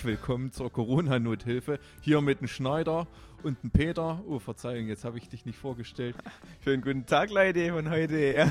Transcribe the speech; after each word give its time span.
herzlich 0.00 0.18
willkommen 0.18 0.50
zur 0.50 0.72
Corona-Nothilfe. 0.72 1.78
Hier 2.00 2.22
mit 2.22 2.40
dem 2.40 2.48
Schneider 2.48 3.06
und 3.42 3.62
dem 3.62 3.70
Peter. 3.70 4.22
Oh, 4.26 4.38
Verzeihung, 4.38 4.86
jetzt 4.86 5.04
habe 5.04 5.18
ich 5.18 5.28
dich 5.28 5.44
nicht 5.44 5.58
vorgestellt. 5.58 6.16
Schönen 6.64 6.80
guten 6.80 7.04
Tag, 7.04 7.28
Leute, 7.28 7.70
von 7.70 7.90
heute. 7.90 8.50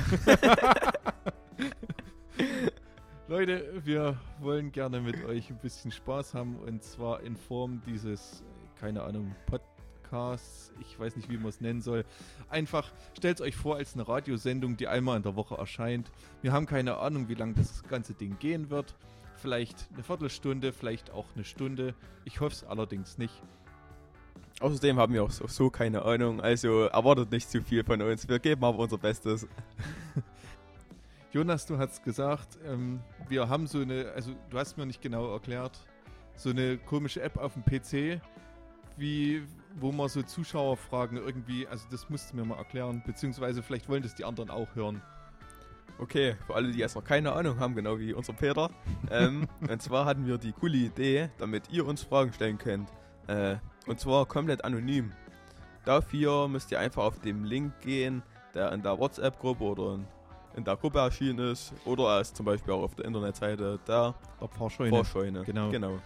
Leute, 3.26 3.82
wir 3.84 4.16
wollen 4.38 4.70
gerne 4.70 5.00
mit 5.00 5.24
euch 5.24 5.50
ein 5.50 5.58
bisschen 5.58 5.90
Spaß 5.90 6.34
haben 6.34 6.54
und 6.54 6.84
zwar 6.84 7.20
in 7.22 7.34
Form 7.34 7.82
dieses, 7.84 8.44
keine 8.78 9.02
Ahnung, 9.02 9.34
Podcasts. 9.46 10.72
Ich 10.80 11.00
weiß 11.00 11.16
nicht, 11.16 11.28
wie 11.30 11.36
man 11.36 11.48
es 11.48 11.60
nennen 11.60 11.80
soll. 11.80 12.04
Einfach 12.48 12.92
stellt 13.18 13.40
es 13.40 13.40
euch 13.40 13.56
vor 13.56 13.74
als 13.74 13.94
eine 13.94 14.06
Radiosendung, 14.06 14.76
die 14.76 14.86
einmal 14.86 15.16
in 15.16 15.24
der 15.24 15.34
Woche 15.34 15.56
erscheint. 15.56 16.12
Wir 16.42 16.52
haben 16.52 16.66
keine 16.66 16.98
Ahnung, 16.98 17.28
wie 17.28 17.34
lange 17.34 17.54
das 17.54 17.82
ganze 17.88 18.14
Ding 18.14 18.38
gehen 18.38 18.70
wird. 18.70 18.94
Vielleicht 19.40 19.88
eine 19.94 20.02
Viertelstunde, 20.02 20.72
vielleicht 20.72 21.10
auch 21.12 21.26
eine 21.34 21.44
Stunde. 21.44 21.94
Ich 22.24 22.40
hoffe 22.40 22.54
es 22.54 22.64
allerdings 22.64 23.16
nicht. 23.16 23.42
Außerdem 24.60 24.98
haben 24.98 25.14
wir 25.14 25.24
auch 25.24 25.30
so, 25.30 25.46
so 25.46 25.70
keine 25.70 26.02
Ahnung, 26.02 26.42
also 26.42 26.82
erwartet 26.82 27.30
nicht 27.30 27.50
zu 27.50 27.62
viel 27.62 27.82
von 27.82 28.02
uns. 28.02 28.28
Wir 28.28 28.38
geben 28.38 28.62
aber 28.62 28.78
unser 28.78 28.98
Bestes. 28.98 29.48
Jonas, 31.32 31.64
du 31.64 31.78
hast 31.78 32.04
gesagt, 32.04 32.58
ähm, 32.66 33.00
wir 33.28 33.48
haben 33.48 33.66
so 33.66 33.80
eine, 33.80 34.12
also 34.14 34.32
du 34.50 34.58
hast 34.58 34.76
mir 34.76 34.84
nicht 34.84 35.00
genau 35.00 35.32
erklärt, 35.32 35.78
so 36.36 36.50
eine 36.50 36.76
komische 36.76 37.22
App 37.22 37.38
auf 37.38 37.54
dem 37.54 37.64
PC, 37.64 38.20
wie, 38.98 39.42
wo 39.78 39.92
man 39.92 40.08
so 40.10 40.22
Zuschauerfragen 40.22 41.16
irgendwie, 41.16 41.66
also 41.66 41.86
das 41.90 42.10
musst 42.10 42.32
du 42.32 42.36
mir 42.36 42.44
mal 42.44 42.58
erklären, 42.58 43.02
beziehungsweise 43.06 43.62
vielleicht 43.62 43.88
wollen 43.88 44.02
das 44.02 44.14
die 44.14 44.24
anderen 44.24 44.50
auch 44.50 44.74
hören. 44.74 45.00
Okay, 45.98 46.36
für 46.46 46.54
alle, 46.54 46.70
die 46.72 46.78
jetzt 46.78 46.94
noch 46.96 47.04
keine 47.04 47.32
Ahnung 47.32 47.58
haben, 47.58 47.74
genau 47.74 47.98
wie 47.98 48.12
unser 48.12 48.32
Peter. 48.32 48.70
Ähm, 49.10 49.46
und 49.68 49.82
zwar 49.82 50.04
hatten 50.04 50.26
wir 50.26 50.38
die 50.38 50.52
coole 50.52 50.76
Idee, 50.76 51.30
damit 51.38 51.70
ihr 51.70 51.86
uns 51.86 52.02
Fragen 52.02 52.32
stellen 52.32 52.58
könnt. 52.58 52.90
Äh, 53.26 53.56
und 53.86 54.00
zwar 54.00 54.26
komplett 54.26 54.64
anonym. 54.64 55.12
Dafür 55.84 56.48
müsst 56.48 56.70
ihr 56.70 56.78
einfach 56.78 57.04
auf 57.04 57.20
den 57.20 57.44
Link 57.44 57.80
gehen, 57.80 58.22
der 58.54 58.72
in 58.72 58.82
der 58.82 58.98
WhatsApp-Gruppe 58.98 59.64
oder 59.64 59.94
in, 59.94 60.06
in 60.56 60.64
der 60.64 60.76
Gruppe 60.76 60.98
erschienen 60.98 61.38
ist. 61.50 61.72
Oder 61.84 62.08
als 62.08 62.34
zum 62.34 62.46
Beispiel 62.46 62.74
auch 62.74 62.82
auf 62.82 62.94
der 62.94 63.06
Internetseite 63.06 63.78
der 63.86 64.14
Der 64.40 64.48
Fahrscheune. 64.48 64.90
Vorscheune. 64.90 65.42
Genau. 65.44 65.70
genau. 65.70 65.98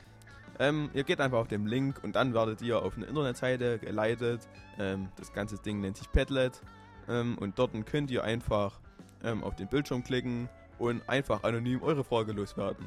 Ähm, 0.59 0.91
ihr 0.95 1.03
geht 1.03 1.21
einfach 1.21 1.39
auf 1.39 1.49
den 1.49 1.67
Link 1.67 2.01
und 2.03 2.15
dann 2.15 2.33
werdet 2.33 2.63
ihr 2.63 2.81
auf 2.81 2.97
eine 2.97 3.07
Internetseite 3.07 3.79
geleitet. 3.79 4.49
Ähm, 4.79 5.09
das 5.17 5.33
ganze 5.33 5.59
Ding 5.59 5.81
nennt 5.81 5.97
sich 5.97 6.11
Padlet. 6.13 6.61
Ähm, 7.09 7.37
und 7.39 7.59
dort 7.59 7.73
könnt 7.87 8.11
ihr 8.11 8.23
einfach 8.23 8.79
ähm, 9.25 9.43
auf 9.43 9.57
den 9.57 9.69
Bildschirm 9.69 10.05
klicken 10.05 10.49
und 10.79 11.09
einfach 11.09 11.43
anonym 11.43 11.83
eure 11.83 12.05
Frage 12.05 12.33
loswerden. 12.33 12.87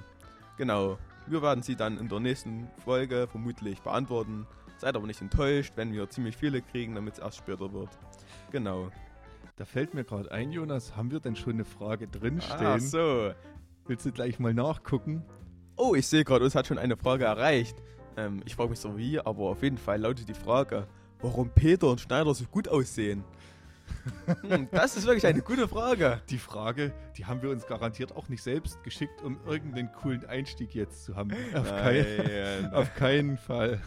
Genau. 0.57 0.97
Wir 1.27 1.41
werden 1.41 1.61
sie 1.61 1.75
dann 1.75 1.97
in 1.97 2.07
der 2.07 2.19
nächsten 2.19 2.67
Folge 2.83 3.27
vermutlich 3.27 3.81
beantworten. 3.81 4.47
Seid 4.77 4.95
aber 4.95 5.07
nicht 5.07 5.21
enttäuscht, 5.21 5.73
wenn 5.75 5.91
wir 5.91 6.09
ziemlich 6.09 6.37
viele 6.37 6.61
kriegen, 6.61 6.95
damit 6.95 7.15
es 7.15 7.19
erst 7.19 7.37
später 7.37 7.73
wird. 7.73 7.89
Genau. 8.51 8.89
Da 9.57 9.65
fällt 9.65 9.93
mir 9.93 10.03
gerade 10.03 10.31
ein, 10.31 10.51
Jonas, 10.51 10.95
haben 10.95 11.11
wir 11.11 11.19
denn 11.19 11.35
schon 11.35 11.53
eine 11.53 11.65
Frage 11.65 12.07
drinstehen? 12.07 12.65
Ah, 12.65 12.79
so. 12.79 13.31
Willst 13.87 14.05
du 14.05 14.11
gleich 14.11 14.37
mal 14.39 14.53
nachgucken? 14.53 15.23
Oh, 15.75 15.95
ich 15.95 16.07
sehe 16.07 16.23
gerade, 16.23 16.45
uns 16.45 16.55
hat 16.55 16.67
schon 16.67 16.77
eine 16.77 16.95
Frage 16.95 17.25
erreicht. 17.25 17.75
Ähm, 18.17 18.41
ich 18.45 18.55
frage 18.55 18.69
mich 18.69 18.79
so 18.79 18.97
wie, 18.97 19.19
aber 19.19 19.49
auf 19.49 19.63
jeden 19.63 19.77
Fall 19.77 19.99
lautet 19.99 20.29
die 20.29 20.33
Frage, 20.33 20.87
warum 21.21 21.49
Peter 21.49 21.89
und 21.89 22.01
Schneider 22.01 22.33
so 22.33 22.45
gut 22.45 22.67
aussehen. 22.67 23.23
Hm, 24.41 24.67
das 24.71 24.97
ist 24.97 25.05
wirklich 25.05 25.25
eine 25.25 25.41
gute 25.41 25.67
Frage. 25.67 26.21
Die 26.29 26.37
Frage, 26.37 26.93
die 27.17 27.25
haben 27.25 27.41
wir 27.41 27.49
uns 27.49 27.65
garantiert 27.65 28.15
auch 28.15 28.29
nicht 28.29 28.43
selbst 28.43 28.83
geschickt, 28.83 29.21
um 29.21 29.39
irgendeinen 29.45 29.91
coolen 29.91 30.25
Einstieg 30.25 30.75
jetzt 30.75 31.03
zu 31.03 31.15
haben. 31.15 31.31
Auf, 31.53 31.67
kein, 31.69 32.73
auf 32.73 32.93
keinen 32.95 33.37
Fall. 33.37 33.81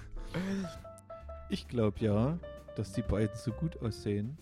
Ich 1.49 1.69
glaube 1.69 1.99
ja, 2.01 2.39
dass 2.77 2.93
die 2.93 3.03
beiden 3.03 3.37
so 3.37 3.53
gut 3.53 3.81
aussehen, 3.83 4.39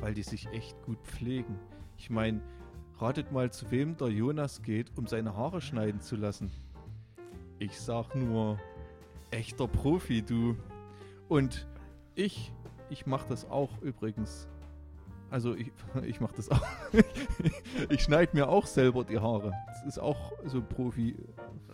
weil 0.00 0.14
die 0.14 0.22
sich 0.22 0.48
echt 0.48 0.80
gut 0.82 0.98
pflegen. 1.04 1.58
Ich 1.98 2.10
meine, 2.10 2.40
ratet 2.98 3.32
mal, 3.32 3.50
zu 3.50 3.70
wem 3.70 3.96
der 3.96 4.08
Jonas 4.08 4.62
geht, 4.62 4.96
um 4.96 5.06
seine 5.06 5.36
Haare 5.36 5.60
schneiden 5.60 6.00
zu 6.00 6.16
lassen. 6.16 6.50
Ich 7.58 7.78
sag 7.78 8.14
nur, 8.14 8.58
echter 9.30 9.68
Profi, 9.68 10.22
du. 10.22 10.56
Und 11.28 11.66
ich, 12.14 12.52
ich 12.90 13.06
mach 13.06 13.24
das 13.24 13.48
auch 13.48 13.80
übrigens. 13.82 14.48
Also 15.30 15.54
ich, 15.54 15.70
ich 16.04 16.20
mach 16.20 16.32
das 16.32 16.50
auch. 16.50 16.62
ich 17.88 18.02
schneide 18.02 18.34
mir 18.34 18.48
auch 18.48 18.66
selber 18.66 19.04
die 19.04 19.18
Haare. 19.18 19.52
Das 19.68 19.84
ist 19.84 19.98
auch 19.98 20.32
so 20.44 20.62
Profi. 20.62 21.16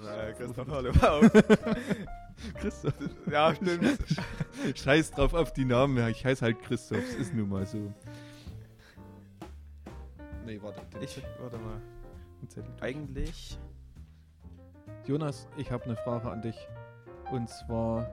Na, 0.02 0.32
Christoph, 0.32 0.68
hallo. 0.68 0.92
Wow. 1.00 1.30
Christoph. 2.58 2.94
Ja, 3.30 3.54
stimmt. 3.54 3.98
Scheiß 4.74 5.12
drauf 5.12 5.34
auf 5.34 5.52
die 5.52 5.64
Namen. 5.64 6.08
Ich 6.08 6.24
heiße 6.24 6.44
halt 6.44 6.60
Christoph. 6.62 6.98
Es 6.98 7.14
ist 7.14 7.34
nun 7.34 7.48
mal 7.48 7.66
so. 7.66 7.92
Nee, 10.44 10.60
warte. 10.60 10.80
Ich, 11.00 11.22
warte 11.38 11.58
mal. 11.58 11.80
Eigentlich. 12.80 13.58
Jonas, 15.06 15.46
ich 15.56 15.70
habe 15.70 15.84
eine 15.84 15.96
Frage 15.96 16.30
an 16.30 16.42
dich. 16.42 16.56
Und 17.30 17.48
zwar, 17.48 18.10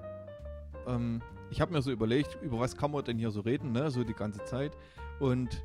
ähm, 0.88 1.22
ich 1.50 1.62
habe 1.62 1.72
mir 1.72 1.82
so 1.82 1.92
überlegt, 1.92 2.38
über 2.42 2.60
was 2.60 2.78
kann 2.78 2.92
man 2.92 3.04
denn 3.04 3.18
hier 3.18 3.32
so 3.32 3.42
reden, 3.42 3.72
ne? 3.72 3.90
So 3.90 4.04
die 4.04 4.14
ganze 4.14 4.44
Zeit. 4.44 4.78
Und 5.20 5.64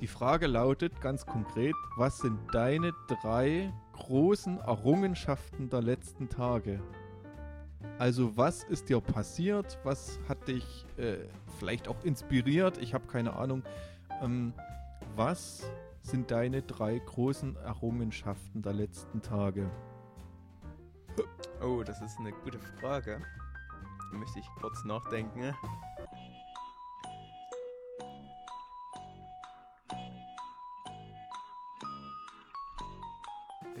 die 0.00 0.06
Frage 0.06 0.46
lautet 0.46 1.00
ganz 1.00 1.26
konkret, 1.26 1.74
was 1.96 2.18
sind 2.18 2.38
deine 2.52 2.92
drei 3.08 3.72
großen 3.94 4.58
Errungenschaften 4.60 5.68
der 5.70 5.82
letzten 5.82 6.28
Tage? 6.28 6.80
Also 7.98 8.36
was 8.36 8.62
ist 8.62 8.88
dir 8.88 9.00
passiert? 9.00 9.78
Was 9.82 10.20
hat 10.28 10.46
dich 10.46 10.86
äh, 10.96 11.16
vielleicht 11.58 11.88
auch 11.88 12.04
inspiriert? 12.04 12.78
Ich 12.78 12.94
habe 12.94 13.06
keine 13.08 13.34
Ahnung. 13.34 13.64
Ähm, 14.22 14.52
was 15.16 15.68
sind 16.02 16.30
deine 16.30 16.62
drei 16.62 16.98
großen 16.98 17.56
Errungenschaften 17.56 18.62
der 18.62 18.72
letzten 18.72 19.20
Tage? 19.20 19.68
Oh, 21.60 21.82
das 21.82 22.00
ist 22.00 22.18
eine 22.20 22.30
gute 22.30 22.60
Frage. 22.80 23.20
Da 24.12 24.16
möchte 24.16 24.38
ich 24.38 24.46
kurz 24.60 24.84
nachdenken. 24.84 25.52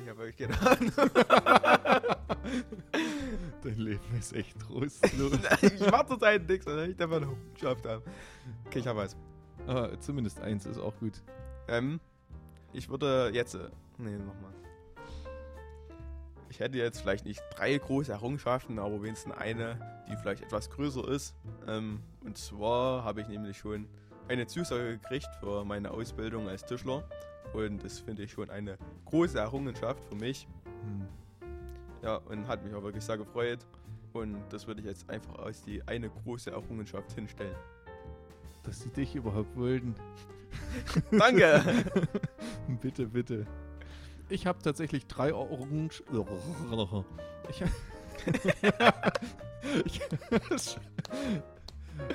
Ich 0.08 0.14
habe 0.16 0.32
keine 0.32 0.58
Ahnung. 0.62 0.92
Dein 3.62 3.76
Leben 3.76 4.18
ist 4.18 4.32
echt 4.32 4.58
trostlos. 4.58 5.32
ich 5.62 5.90
mach 5.90 6.06
zurzeit 6.06 6.48
nichts, 6.48 6.64
weil 6.64 6.92
ich 6.92 7.00
einfach 7.00 7.20
noch 7.20 7.36
geschafft 7.52 7.84
habe. 7.86 8.02
Okay, 8.66 8.78
ich 8.78 8.86
habe 8.86 9.00
was. 9.00 9.16
ah, 9.66 9.90
zumindest 10.00 10.40
eins 10.40 10.64
ist 10.64 10.78
auch 10.78 10.96
gut. 10.98 11.22
Ähm, 11.68 12.00
ich 12.72 12.88
würde 12.88 13.30
jetzt. 13.34 13.54
äh, 13.54 13.68
Nee, 13.98 14.16
nochmal. 14.16 14.52
Ich 16.48 16.60
hätte 16.60 16.78
jetzt 16.78 17.02
vielleicht 17.02 17.26
nicht 17.26 17.42
drei 17.54 17.76
große 17.76 18.10
Errungenschaften, 18.10 18.78
aber 18.78 19.02
wenigstens 19.02 19.34
eine, 19.34 20.04
die 20.08 20.16
vielleicht 20.16 20.42
etwas 20.42 20.70
größer 20.70 21.06
ist. 21.08 21.34
Ähm, 21.66 22.00
und 22.24 22.38
zwar 22.38 23.04
habe 23.04 23.20
ich 23.20 23.28
nämlich 23.28 23.58
schon 23.58 23.86
eine 24.28 24.46
Zusage 24.46 24.98
gekriegt 24.98 25.28
für 25.40 25.66
meine 25.66 25.90
Ausbildung 25.90 26.48
als 26.48 26.64
Tischler. 26.64 27.06
Und 27.52 27.84
das 27.84 28.00
finde 28.00 28.22
ich 28.22 28.32
schon 28.32 28.50
eine 28.50 28.76
große 29.06 29.38
Errungenschaft 29.38 30.04
für 30.04 30.16
mich. 30.16 30.46
Hm. 30.82 31.06
Ja, 32.02 32.16
und 32.16 32.46
hat 32.46 32.64
mich 32.64 32.74
auch 32.74 32.82
wirklich 32.82 33.04
sehr 33.04 33.18
gefreut. 33.18 33.66
Und 34.12 34.36
das 34.50 34.66
würde 34.66 34.80
ich 34.80 34.86
jetzt 34.86 35.08
einfach 35.10 35.38
als 35.38 35.62
die 35.62 35.82
eine 35.86 36.08
große 36.08 36.50
Errungenschaft 36.50 37.12
hinstellen. 37.12 37.56
Dass 38.62 38.80
sie 38.80 38.90
dich 38.90 39.14
überhaupt 39.14 39.56
wollten. 39.56 39.94
Danke! 41.10 41.62
bitte, 42.80 43.06
bitte. 43.06 43.46
Ich 44.28 44.46
habe 44.46 44.60
tatsächlich 44.62 45.06
drei 45.06 45.32
Orange. 45.34 46.02
Ich, 49.84 50.00
ich, 50.54 50.78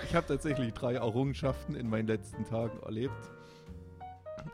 ich 0.03 0.15
habe 0.15 0.27
tatsächlich 0.27 0.73
drei 0.73 0.95
Errungenschaften 0.95 1.75
in 1.75 1.89
meinen 1.89 2.07
letzten 2.07 2.45
Tagen 2.45 2.79
erlebt. 2.83 3.13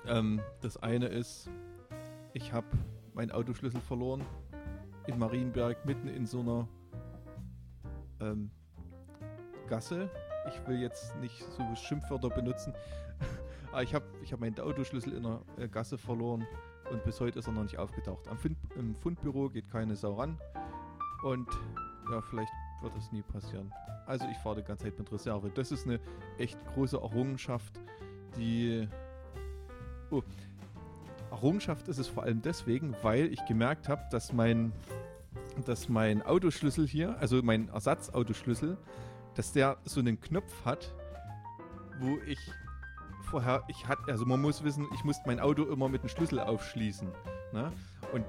Ähm, 0.06 0.42
das 0.62 0.78
eine 0.78 1.08
ist, 1.08 1.50
ich 2.34 2.54
habe 2.54 2.68
meinen 3.14 3.32
Autoschlüssel 3.32 3.82
verloren 3.82 4.24
in 5.08 5.18
Marienberg, 5.18 5.86
mitten 5.86 6.08
in 6.08 6.26
so 6.26 6.42
einer 6.42 6.68
ähm, 8.20 8.52
Gasse. 9.68 10.10
Ich 10.48 10.68
will 10.68 10.80
jetzt 10.80 11.16
nicht 11.18 11.44
so 11.44 11.64
Schimpfwörter 11.76 12.30
benutzen, 12.30 12.74
aber 13.72 13.84
ich 13.84 13.94
habe 13.94 14.06
ich 14.24 14.34
hab 14.34 14.40
meinen 14.40 14.60
Autoschlüssel 14.60 15.14
in 15.14 15.26
einer 15.26 15.42
äh, 15.58 15.68
Gasse 15.68 15.98
verloren 15.98 16.46
und 16.92 17.04
bis 17.04 17.20
heute 17.20 17.40
ist 17.40 17.48
er 17.48 17.54
noch 17.54 17.64
nicht 17.64 17.78
aufgetaucht. 17.78 18.28
Am 18.28 18.38
Fund, 18.38 18.58
Im 18.76 18.96
Fundbüro 18.96 19.50
geht 19.50 19.70
keine 19.70 19.96
Sau 19.96 20.14
ran 20.14 20.38
und 21.24 21.48
ja, 22.12 22.22
vielleicht 22.22 22.52
wird 22.82 22.96
es 22.98 23.12
nie 23.12 23.22
passieren. 23.22 23.72
Also 24.06 24.26
ich 24.32 24.38
fahre 24.38 24.58
die 24.58 24.64
ganze 24.64 24.86
Zeit 24.86 24.98
mit 24.98 25.12
Reserve. 25.12 25.52
Das 25.54 25.72
ist 25.72 25.86
eine 25.86 26.00
echt 26.38 26.58
große 26.74 26.98
Errungenschaft, 26.98 27.80
die... 28.38 28.88
Oh, 30.12 30.24
Errungenschaft 31.32 31.88
ist 31.88 32.00
es 32.00 32.08
vor 32.08 32.24
allem 32.24 32.42
deswegen, 32.42 32.96
weil 33.02 33.32
ich 33.32 33.46
gemerkt 33.46 33.88
habe, 33.88 34.02
dass 34.12 34.34
mein, 34.34 34.72
dass 35.66 35.90
mein 35.90 36.22
Autoschlüssel 36.22 36.88
hier, 36.88 37.18
also 37.20 37.42
mein 37.44 37.70
Ersatzautoschlüssel, 37.70 38.78
dass 39.36 39.52
der 39.52 39.78
so 39.86 40.00
einen 40.00 40.20
Knopf 40.20 40.66
hat, 40.66 40.94
wo 42.00 42.18
ich 42.26 42.40
vorher, 43.30 43.64
ich 43.68 43.88
hatte, 43.88 44.02
also 44.08 44.26
man 44.26 44.42
muss 44.42 44.64
wissen, 44.64 44.88
ich 44.96 45.04
musste 45.04 45.24
mein 45.28 45.40
Auto 45.40 45.64
immer 45.66 45.88
mit 45.88 46.02
dem 46.02 46.10
Schlüssel 46.10 46.40
aufschließen. 46.40 47.08
Ne? 47.54 47.72
Und 48.12 48.26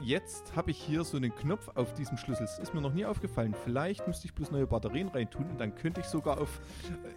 jetzt 0.00 0.56
habe 0.56 0.70
ich 0.70 0.78
hier 0.78 1.04
so 1.04 1.16
einen 1.16 1.34
Knopf 1.34 1.68
auf 1.74 1.94
diesem 1.94 2.16
Schlüssel. 2.16 2.44
Das 2.44 2.58
ist 2.58 2.74
mir 2.74 2.80
noch 2.80 2.92
nie 2.92 3.04
aufgefallen. 3.04 3.54
Vielleicht 3.64 4.06
müsste 4.06 4.26
ich 4.26 4.34
bloß 4.34 4.50
neue 4.50 4.66
Batterien 4.66 5.08
reintun 5.08 5.48
und 5.50 5.60
dann 5.60 5.74
könnte 5.74 6.00
ich 6.00 6.06
sogar 6.06 6.40
auf 6.40 6.60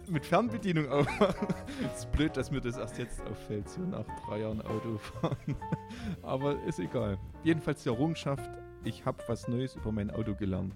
mit 0.08 0.24
Fernbedienung 0.26 0.88
aufmachen. 0.88 1.48
ist 1.94 2.10
blöd, 2.12 2.36
dass 2.36 2.50
mir 2.50 2.60
das 2.60 2.76
erst 2.76 2.98
jetzt 2.98 3.22
auffällt, 3.26 3.68
so 3.68 3.80
nach 3.80 4.06
drei 4.26 4.40
Jahren 4.40 4.60
Autofahren. 4.62 5.56
Aber 6.22 6.62
ist 6.64 6.78
egal. 6.78 7.18
Jedenfalls 7.42 7.82
die 7.82 7.88
Errungenschaft, 7.88 8.50
ich 8.84 9.04
habe 9.04 9.22
was 9.26 9.48
Neues 9.48 9.76
über 9.76 9.92
mein 9.92 10.10
Auto 10.10 10.34
gelernt. 10.34 10.74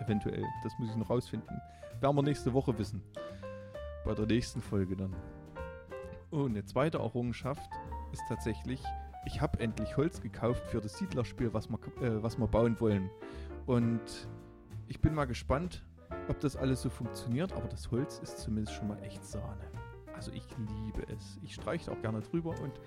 Eventuell. 0.00 0.44
Das 0.62 0.72
muss 0.78 0.90
ich 0.90 0.96
noch 0.96 1.10
rausfinden. 1.10 1.60
Werden 2.00 2.16
wir 2.16 2.22
nächste 2.22 2.52
Woche 2.52 2.76
wissen. 2.78 3.02
Bei 4.04 4.14
der 4.14 4.26
nächsten 4.26 4.60
Folge 4.60 4.96
dann. 4.96 5.14
Oh, 6.30 6.46
eine 6.46 6.64
zweite 6.64 6.98
Errungenschaft 6.98 7.70
ist 8.12 8.22
tatsächlich, 8.28 8.82
ich 9.24 9.40
habe 9.40 9.60
endlich 9.60 9.96
Holz 9.96 10.20
gekauft 10.20 10.66
für 10.66 10.80
das 10.80 10.98
Siedlerspiel, 10.98 11.52
was 11.52 11.68
wir, 11.68 11.78
äh, 12.02 12.22
was 12.22 12.38
wir 12.38 12.46
bauen 12.46 12.76
wollen. 12.80 13.10
Und 13.66 14.28
ich 14.88 15.00
bin 15.00 15.14
mal 15.14 15.26
gespannt, 15.26 15.84
ob 16.28 16.40
das 16.40 16.56
alles 16.56 16.82
so 16.82 16.90
funktioniert, 16.90 17.52
aber 17.52 17.68
das 17.68 17.90
Holz 17.90 18.18
ist 18.18 18.38
zumindest 18.38 18.76
schon 18.76 18.88
mal 18.88 19.02
echt 19.02 19.24
Sahne. 19.24 19.64
Also 20.14 20.30
ich 20.32 20.46
liebe 20.84 21.02
es. 21.14 21.38
Ich 21.42 21.54
streiche 21.54 21.90
auch 21.90 22.00
gerne 22.00 22.20
drüber 22.20 22.50
und 22.60 22.80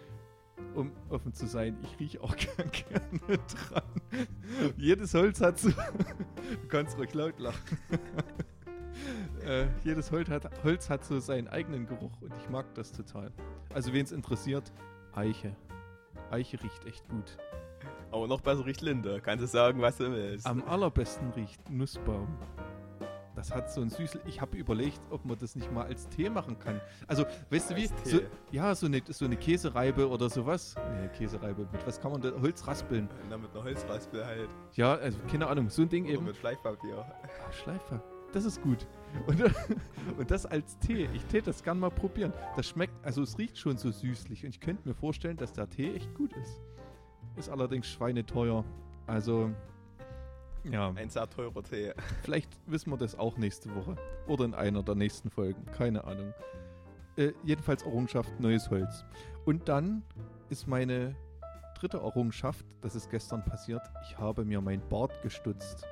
um 0.73 0.91
offen 1.09 1.33
zu 1.33 1.47
sein, 1.47 1.77
ich 1.83 1.99
rieche 1.99 2.21
auch 2.21 2.35
gerne 2.35 3.37
dran. 3.37 3.83
Jedes 4.77 5.13
Holz 5.13 5.41
hat 5.41 5.59
so. 5.59 5.69
du 6.61 6.67
kannst 6.69 6.97
ruhig 6.97 7.13
laut 7.13 7.39
lachen. 7.39 7.77
äh, 9.45 9.67
jedes 9.83 10.11
Holz 10.11 10.29
hat, 10.29 10.63
Holz 10.63 10.89
hat 10.89 11.03
so 11.03 11.19
seinen 11.19 11.47
eigenen 11.47 11.85
Geruch 11.87 12.21
und 12.21 12.33
ich 12.37 12.49
mag 12.49 12.73
das 12.75 12.91
total. 12.91 13.31
Also 13.73 13.91
wen 13.91 14.05
es 14.05 14.11
interessiert, 14.11 14.71
Eiche. 15.13 15.55
Eiche 16.31 16.61
riecht 16.61 16.85
echt 16.85 17.07
gut. 17.09 17.37
Aber 18.11 18.27
noch 18.27 18.41
besser 18.41 18.65
riecht 18.65 18.81
Linde. 18.81 19.21
Kannst 19.21 19.43
du 19.43 19.47
sagen, 19.47 19.81
was 19.81 19.97
du 19.97 20.11
willst. 20.11 20.45
Am 20.45 20.63
allerbesten 20.63 21.31
riecht 21.31 21.69
Nussbaum. 21.69 22.27
Das 23.35 23.53
hat 23.53 23.69
so 23.69 23.81
ein 23.81 23.89
süßes. 23.89 24.21
Ich 24.25 24.39
habe 24.39 24.55
überlegt, 24.55 25.01
ob 25.09 25.25
man 25.25 25.37
das 25.37 25.55
nicht 25.55 25.69
mal 25.69 25.85
als 25.85 26.07
Tee 26.07 26.29
machen 26.29 26.57
kann. 26.57 26.79
Also, 27.07 27.25
weißt 27.49 27.71
du 27.71 27.75
wie? 27.75 27.89
So, 28.05 28.21
ja, 28.51 28.73
so 28.73 28.85
eine, 28.85 29.01
so 29.09 29.25
eine 29.25 29.35
Käsereibe 29.35 30.07
oder 30.07 30.29
sowas. 30.29 30.75
Nee, 30.93 31.09
Käsereibe. 31.09 31.67
Mit 31.69 31.85
was 31.85 31.99
kann 31.99 32.13
man 32.13 32.21
da? 32.21 32.31
Holz 32.41 32.65
raspeln? 32.65 33.09
Na, 33.29 33.37
mit 33.37 33.51
einer 33.53 33.65
Holzraspel 33.65 34.25
halt. 34.25 34.49
Ja, 34.73 34.93
also 34.95 35.19
keine 35.29 35.47
Ahnung. 35.47 35.69
So 35.69 35.81
ein 35.81 35.89
Ding 35.89 36.05
Oder 36.05 36.13
eben. 36.13 36.25
mit 36.25 36.37
Schleifpapier. 36.37 36.97
Ah, 36.97 37.51
Schleifer. 37.51 38.01
Das 38.33 38.45
ist 38.45 38.61
gut. 38.61 38.87
Und, 39.27 39.41
und 40.17 40.31
das 40.31 40.45
als 40.45 40.77
Tee. 40.79 41.09
Ich 41.13 41.23
täte 41.25 41.45
das 41.45 41.63
gern 41.63 41.79
mal 41.79 41.91
probieren. 41.91 42.33
Das 42.55 42.67
schmeckt, 42.67 42.93
also 43.03 43.21
es 43.21 43.37
riecht 43.37 43.57
schon 43.57 43.77
so 43.77 43.91
süßlich. 43.91 44.43
Und 44.43 44.49
ich 44.49 44.59
könnte 44.59 44.87
mir 44.87 44.93
vorstellen, 44.93 45.37
dass 45.37 45.53
der 45.53 45.69
Tee 45.69 45.95
echt 45.95 46.13
gut 46.15 46.33
ist. 46.33 46.61
Ist 47.37 47.49
allerdings 47.49 47.87
schweineteuer. 47.87 48.63
Also, 49.07 49.51
ja. 50.63 50.91
Ein 50.95 51.09
sehr 51.09 51.29
teurer 51.29 51.63
Tee. 51.63 51.93
Vielleicht 52.23 52.49
wissen 52.67 52.91
wir 52.91 52.97
das 52.97 53.17
auch 53.17 53.37
nächste 53.37 53.73
Woche. 53.75 53.95
Oder 54.27 54.45
in 54.45 54.53
einer 54.53 54.83
der 54.83 54.95
nächsten 54.95 55.29
Folgen. 55.29 55.65
Keine 55.77 56.03
Ahnung. 56.03 56.33
Äh, 57.17 57.33
jedenfalls 57.43 57.83
Errungenschaft 57.83 58.39
neues 58.39 58.69
Holz. 58.69 59.05
Und 59.45 59.69
dann 59.69 60.03
ist 60.49 60.67
meine 60.67 61.15
dritte 61.79 61.97
Errungenschaft, 61.97 62.65
das 62.81 62.95
ist 62.95 63.09
gestern 63.09 63.43
passiert, 63.43 63.81
ich 64.03 64.17
habe 64.17 64.43
mir 64.43 64.61
mein 64.61 64.81
Bart 64.89 65.21
gestutzt. 65.21 65.85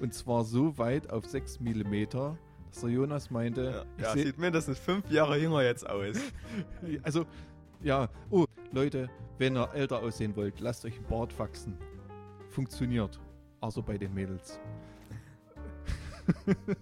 Und 0.00 0.12
zwar 0.12 0.44
so 0.44 0.76
weit 0.78 1.10
auf 1.10 1.24
6 1.26 1.60
mm, 1.60 1.94
dass 2.10 2.80
der 2.80 2.90
Jonas 2.90 3.30
meinte, 3.30 3.84
Ja, 3.98 4.04
ja 4.04 4.12
seh- 4.12 4.24
sieht 4.24 4.38
mindestens 4.38 4.78
fünf 4.78 5.08
Jahre 5.10 5.38
jünger 5.38 5.62
jetzt 5.62 5.88
aus. 5.88 6.16
also, 7.02 7.24
ja, 7.80 8.08
oh, 8.30 8.44
Leute, 8.72 9.08
wenn 9.38 9.56
ihr 9.56 9.72
älter 9.72 10.00
aussehen 10.00 10.34
wollt, 10.36 10.60
lasst 10.60 10.84
euch 10.84 10.96
einen 10.96 11.06
Bart 11.06 11.38
wachsen. 11.38 11.76
Funktioniert. 12.48 13.20
Also 13.60 13.82
bei 13.82 13.96
den 13.96 14.12
Mädels. 14.14 14.58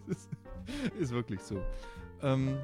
ist, 0.06 0.28
ist 0.98 1.12
wirklich 1.12 1.40
so. 1.40 1.60
Ähm, 2.22 2.56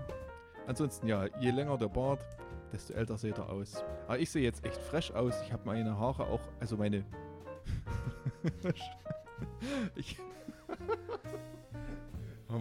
ansonsten, 0.67 1.07
ja, 1.07 1.27
je 1.41 1.51
länger 1.51 1.77
der 1.79 1.89
Bart, 1.89 2.25
desto 2.73 2.95
älter 2.95 3.17
seht 3.19 3.39
ihr 3.39 3.49
aus. 3.49 3.83
Aber 4.07 4.19
ich 4.19 4.31
sehe 4.31 4.43
jetzt 4.43 4.65
echt 4.65 4.81
fresh 4.81 5.11
aus. 5.13 5.35
Ich 5.43 5.53
habe 5.53 5.63
meine 5.67 5.99
Haare 5.99 6.25
auch, 6.27 6.41
also 6.61 6.77
meine. 6.77 7.05
ich. 9.97 10.19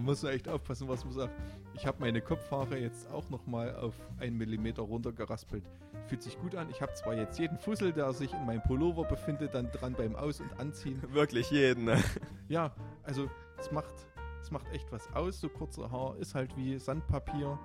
Man 0.08 0.14
muss 0.14 0.22
ja 0.22 0.30
echt 0.30 0.48
aufpassen, 0.48 0.88
was 0.88 1.04
man 1.04 1.14
sagt. 1.14 1.34
Ich 1.74 1.86
habe 1.86 1.98
meine 2.00 2.22
Kopfhaare 2.22 2.78
jetzt 2.78 3.12
auch 3.12 3.30
nochmal 3.30 3.76
auf 3.76 3.94
1 4.22 4.34
mm 4.34 4.80
runtergeraspelt. 4.80 5.66
Fühlt 6.06 6.24
sich 6.24 6.40
gut 6.40 6.56
an. 6.56 6.70
Ich 6.70 6.82
habe 6.82 6.94
zwar 6.94 7.14
jetzt 7.14 7.38
jeden 7.38 7.58
Fussel, 7.58 7.92
der 7.92 8.14
sich 8.14 8.32
in 8.32 8.46
meinem 8.46 8.64
Pullover 8.64 9.04
befindet, 9.04 9.54
dann 9.54 9.70
dran 9.70 9.96
beim 9.98 10.16
Aus- 10.16 10.40
und 10.40 10.50
Anziehen. 10.62 11.04
Wirklich 11.12 11.52
jeden. 11.52 11.84
Ne? 11.84 12.02
Ja, 12.48 12.74
also 13.04 13.30
es 13.58 13.70
macht, 13.70 13.94
es 14.42 14.50
macht 14.50 14.72
echt 14.72 14.90
was 14.94 15.14
aus. 15.14 15.42
So 15.42 15.50
kurze 15.50 15.92
Haar 15.92 16.16
ist 16.20 16.36
halt 16.36 16.56
wie 16.56 16.80
Sandpapier, 16.80 17.60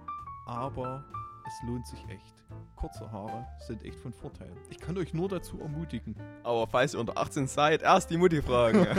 aber 0.44 1.04
es 1.46 1.68
lohnt 1.68 1.86
sich 1.86 2.04
echt. 2.08 2.42
Kurze 2.74 3.12
Haare 3.12 3.46
sind 3.68 3.84
echt 3.84 4.00
von 4.00 4.12
Vorteil. 4.12 4.50
Ich 4.68 4.80
kann 4.80 4.98
euch 4.98 5.14
nur 5.14 5.28
dazu 5.28 5.60
ermutigen. 5.60 6.16
Aber 6.42 6.66
falls 6.66 6.94
ihr 6.94 6.98
unter 6.98 7.18
18 7.18 7.46
seid, 7.46 7.82
erst 7.82 8.10
die 8.10 8.16
Mutti 8.16 8.42
fragen. 8.42 8.84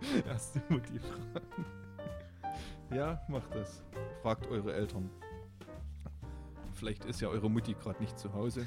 Erst 0.26 0.54
die 0.54 0.72
Mutti 0.72 0.98
fragen. 0.98 1.66
Ja, 2.92 3.20
macht 3.28 3.54
das. 3.54 3.82
Fragt 4.22 4.46
eure 4.48 4.74
Eltern. 4.74 5.10
Vielleicht 6.74 7.04
ist 7.04 7.20
ja 7.20 7.28
eure 7.28 7.48
Mutti 7.50 7.74
gerade 7.74 8.00
nicht 8.00 8.18
zu 8.18 8.32
Hause. 8.32 8.66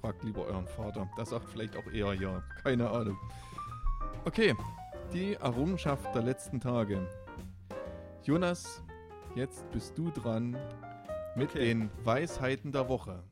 Fragt 0.00 0.24
lieber 0.24 0.46
euren 0.46 0.66
Vater. 0.66 1.08
Das 1.16 1.30
sagt 1.30 1.48
vielleicht 1.48 1.76
auch 1.76 1.86
eher 1.92 2.14
ja. 2.14 2.42
Keine 2.62 2.88
Ahnung. 2.88 3.18
Okay, 4.24 4.54
die 5.12 5.34
Errungenschaft 5.34 6.14
der 6.14 6.22
letzten 6.22 6.60
Tage. 6.60 7.06
Jonas, 8.22 8.82
jetzt 9.34 9.68
bist 9.72 9.98
du 9.98 10.10
dran 10.10 10.56
mit 11.34 11.50
Okay. 11.50 11.58
den 11.58 11.90
Weisheiten 12.04 12.72
der 12.72 12.88
Woche. 12.88 13.22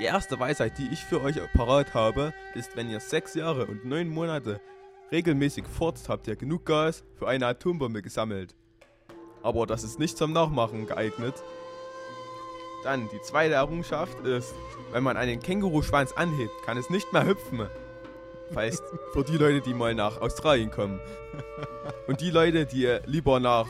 Die 0.00 0.04
erste 0.04 0.40
Weisheit, 0.40 0.76
die 0.78 0.88
ich 0.88 1.04
für 1.04 1.20
euch 1.22 1.36
parat 1.52 1.94
habe, 1.94 2.34
ist, 2.54 2.76
wenn 2.76 2.90
ihr 2.90 2.98
sechs 2.98 3.34
Jahre 3.34 3.66
und 3.66 3.84
neun 3.84 4.08
Monate 4.08 4.60
regelmäßig 5.14 5.64
furzt, 5.68 6.08
habt 6.08 6.26
ihr 6.26 6.34
genug 6.34 6.66
Gas 6.66 7.04
für 7.14 7.28
eine 7.28 7.46
Atombombe 7.46 8.02
gesammelt. 8.02 8.56
Aber 9.44 9.64
das 9.64 9.84
ist 9.84 10.00
nicht 10.00 10.18
zum 10.18 10.32
Nachmachen 10.32 10.86
geeignet. 10.86 11.36
Dann, 12.82 13.08
die 13.12 13.20
zweite 13.22 13.54
Errungenschaft 13.54 14.18
ist, 14.26 14.52
wenn 14.90 15.04
man 15.04 15.16
einen 15.16 15.38
Känguruschwanz 15.38 16.12
anhebt, 16.12 16.52
kann 16.64 16.76
es 16.76 16.90
nicht 16.90 17.12
mehr 17.12 17.24
hüpfen. 17.24 17.68
Heißt, 18.56 18.82
für 19.12 19.22
die 19.22 19.36
Leute, 19.36 19.60
die 19.60 19.72
mal 19.72 19.94
nach 19.94 20.20
Australien 20.20 20.72
kommen. 20.72 20.98
Und 22.08 22.20
die 22.20 22.30
Leute, 22.30 22.66
die 22.66 22.98
lieber 23.06 23.38
nach 23.38 23.68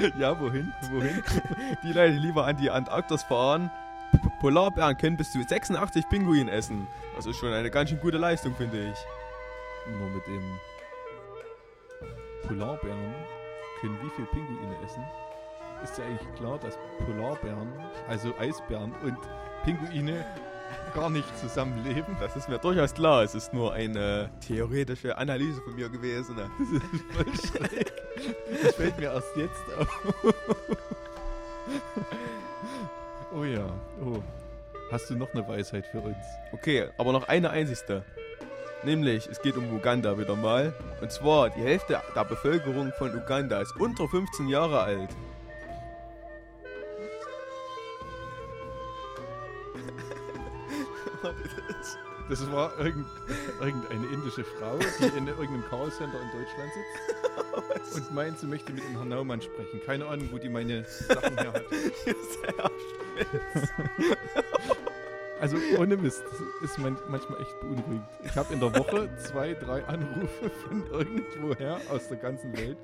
Ja, 0.18 0.38
wohin? 0.40 0.72
Wohin? 0.90 1.22
Die 1.84 1.92
Leute, 1.92 2.14
die 2.14 2.26
lieber 2.26 2.46
an 2.46 2.56
die 2.56 2.70
Antarktis 2.70 3.22
fahren, 3.22 3.70
Polarbären 4.42 4.98
können 4.98 5.16
bis 5.16 5.30
zu 5.30 5.40
86 5.40 6.08
Pinguin 6.08 6.48
essen. 6.48 6.88
Das 7.14 7.26
ist 7.26 7.36
schon 7.36 7.52
eine 7.52 7.70
ganz 7.70 7.90
schön 7.90 8.00
gute 8.00 8.18
Leistung, 8.18 8.56
finde 8.56 8.90
ich. 8.90 8.98
Nur 9.96 10.10
mit 10.10 10.26
dem 10.26 10.58
Polarbären 12.48 13.14
können 13.80 13.96
wie 14.02 14.10
viel 14.10 14.26
Pinguine 14.26 14.76
essen? 14.84 15.04
Ist 15.84 15.96
ja 15.96 16.04
eigentlich 16.06 16.34
klar, 16.34 16.58
dass 16.58 16.76
Polarbären, 17.06 17.72
also 18.08 18.34
Eisbären 18.40 18.92
und 19.04 19.16
Pinguine 19.62 20.26
gar 20.92 21.08
nicht 21.08 21.38
zusammenleben. 21.38 22.16
Das 22.18 22.34
ist 22.34 22.48
mir 22.48 22.58
durchaus 22.58 22.94
klar. 22.94 23.22
Es 23.22 23.36
ist 23.36 23.54
nur 23.54 23.72
eine 23.72 24.28
theoretische 24.44 25.16
Analyse 25.18 25.60
von 25.60 25.76
mir 25.76 25.88
gewesen. 25.88 26.34
ne? 26.34 26.50
Das 26.58 26.68
ist 26.92 27.04
voll 27.12 27.68
schräg. 27.68 27.92
Das 28.60 28.74
fällt 28.74 28.98
mir 28.98 29.12
erst 29.12 29.36
jetzt 29.36 29.62
auf. 29.78 30.02
Oh 33.34 33.44
ja, 33.44 33.66
oh. 34.04 34.22
Hast 34.90 35.08
du 35.08 35.14
noch 35.14 35.32
eine 35.32 35.48
Weisheit 35.48 35.86
für 35.86 36.00
uns? 36.00 36.16
Okay, 36.52 36.88
aber 36.98 37.12
noch 37.12 37.28
eine 37.28 37.48
einzigste. 37.48 38.04
Nämlich, 38.82 39.26
es 39.26 39.40
geht 39.40 39.56
um 39.56 39.72
Uganda 39.74 40.18
wieder 40.18 40.36
mal. 40.36 40.74
Und 41.00 41.10
zwar, 41.10 41.48
die 41.48 41.62
Hälfte 41.62 42.02
der 42.14 42.24
Bevölkerung 42.24 42.92
von 42.98 43.14
Uganda 43.14 43.62
ist 43.62 43.74
unter 43.76 44.06
15 44.06 44.48
Jahre 44.48 44.82
alt. 44.82 45.10
Das 52.28 52.50
war 52.50 52.78
irgend, 52.78 53.04
irgendeine 53.60 54.06
indische 54.06 54.44
Frau, 54.44 54.78
die 54.78 55.18
in 55.18 55.26
irgendeinem 55.26 55.64
Callcenter 55.68 56.18
in 56.18 56.30
Deutschland 56.30 56.72
sitzt 56.72 57.94
und 57.96 58.14
meint, 58.14 58.38
sie 58.38 58.46
möchte 58.46 58.72
mit 58.72 58.84
dem 58.84 58.92
Herrn 58.92 59.08
Naumann 59.08 59.42
sprechen. 59.42 59.80
Keine 59.84 60.06
Ahnung, 60.06 60.28
wo 60.32 60.38
die 60.38 60.48
meine 60.48 60.84
Sachen 60.84 61.36
her 61.36 61.52
hat. 61.52 61.64
Also 65.40 65.56
ohne 65.76 65.96
Mist, 65.96 66.22
das 66.30 66.70
ist 66.70 66.78
man, 66.78 66.96
manchmal 67.08 67.40
echt 67.40 67.58
beunruhigend. 67.58 68.06
Ich 68.22 68.36
habe 68.36 68.54
in 68.54 68.60
der 68.60 68.72
Woche 68.78 69.08
zwei, 69.16 69.54
drei 69.54 69.84
Anrufe 69.86 70.48
von 70.50 70.86
irgendwoher 70.86 71.80
aus 71.90 72.06
der 72.06 72.18
ganzen 72.18 72.56
Welt 72.56 72.78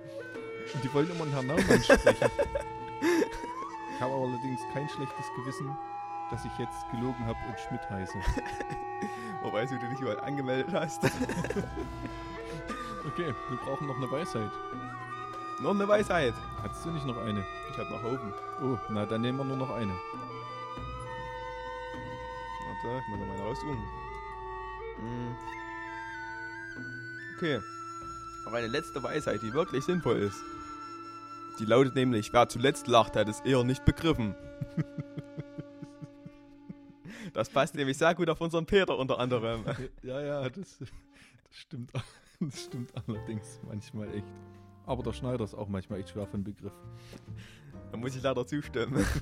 und 0.74 0.82
die 0.82 0.92
wollen 0.92 1.08
immer 1.08 1.22
einen 1.22 1.32
Herrn 1.34 1.46
Naumann 1.46 1.80
sprechen. 1.80 2.30
Ich 3.94 4.00
habe 4.00 4.12
allerdings 4.12 4.60
kein 4.72 4.88
schlechtes 4.88 5.26
Gewissen, 5.36 5.76
dass 6.32 6.44
ich 6.44 6.58
jetzt 6.58 6.90
gelogen 6.90 7.24
habe 7.26 7.38
und 7.48 7.60
Schmidt 7.60 7.88
heiße. 7.90 8.18
Wobei 9.44 9.64
du 9.64 9.78
dich 9.78 10.00
überall 10.00 10.20
angemeldet 10.20 10.72
hast. 10.72 11.02
Okay, 13.06 13.32
wir 13.48 13.56
brauchen 13.58 13.86
noch 13.86 13.96
eine 13.96 14.10
Weisheit. 14.10 14.50
Noch 15.60 15.70
eine 15.70 15.88
Weisheit. 15.88 16.34
Hattest 16.62 16.84
du 16.84 16.90
nicht 16.90 17.06
noch 17.06 17.18
eine? 17.18 17.44
Ich 17.70 17.78
hab 17.78 17.90
noch 17.90 18.02
Haufen. 18.02 18.32
Oh, 18.62 18.78
na 18.90 19.06
dann 19.06 19.20
nehmen 19.20 19.38
wir 19.38 19.44
nur 19.44 19.56
noch 19.56 19.70
eine. 19.70 19.92
Warte, 22.82 23.02
ich 23.02 23.08
muss 23.08 23.20
noch 23.20 23.26
meine 23.26 23.42
raussuchen. 23.42 23.82
Hm. 24.98 25.36
Okay. 27.36 27.60
Noch 28.44 28.52
eine 28.52 28.66
letzte 28.66 29.02
Weisheit, 29.02 29.42
die 29.42 29.52
wirklich 29.52 29.84
sinnvoll 29.84 30.18
ist. 30.18 30.42
Die 31.58 31.64
lautet 31.64 31.94
nämlich, 31.94 32.32
wer 32.32 32.48
zuletzt 32.48 32.86
lacht, 32.86 33.16
hat 33.16 33.28
es 33.28 33.40
eher 33.40 33.64
nicht 33.64 33.84
begriffen. 33.84 34.34
Das 37.34 37.50
passt 37.50 37.74
nämlich 37.74 37.98
sehr 37.98 38.14
gut 38.14 38.28
auf 38.30 38.40
unseren 38.40 38.66
Peter 38.66 38.96
unter 38.98 39.18
anderem. 39.18 39.64
Ja, 40.02 40.20
ja, 40.20 40.48
das, 40.48 40.78
das 40.78 40.88
stimmt. 41.50 41.92
Das 42.40 42.64
stimmt 42.64 42.92
allerdings 42.94 43.60
manchmal 43.66 44.08
echt. 44.14 44.24
Aber 44.88 45.02
der 45.02 45.12
Schneider 45.12 45.44
ist 45.44 45.54
auch 45.54 45.68
manchmal 45.68 46.00
echt 46.00 46.08
schwer 46.08 46.26
von 46.26 46.42
Begriff. 46.42 46.72
Da 47.92 47.96
muss 47.98 48.16
ich 48.16 48.22
leider 48.22 48.44
zustimmen. 48.46 49.04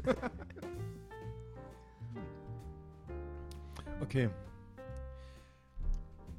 Okay. 3.98 4.28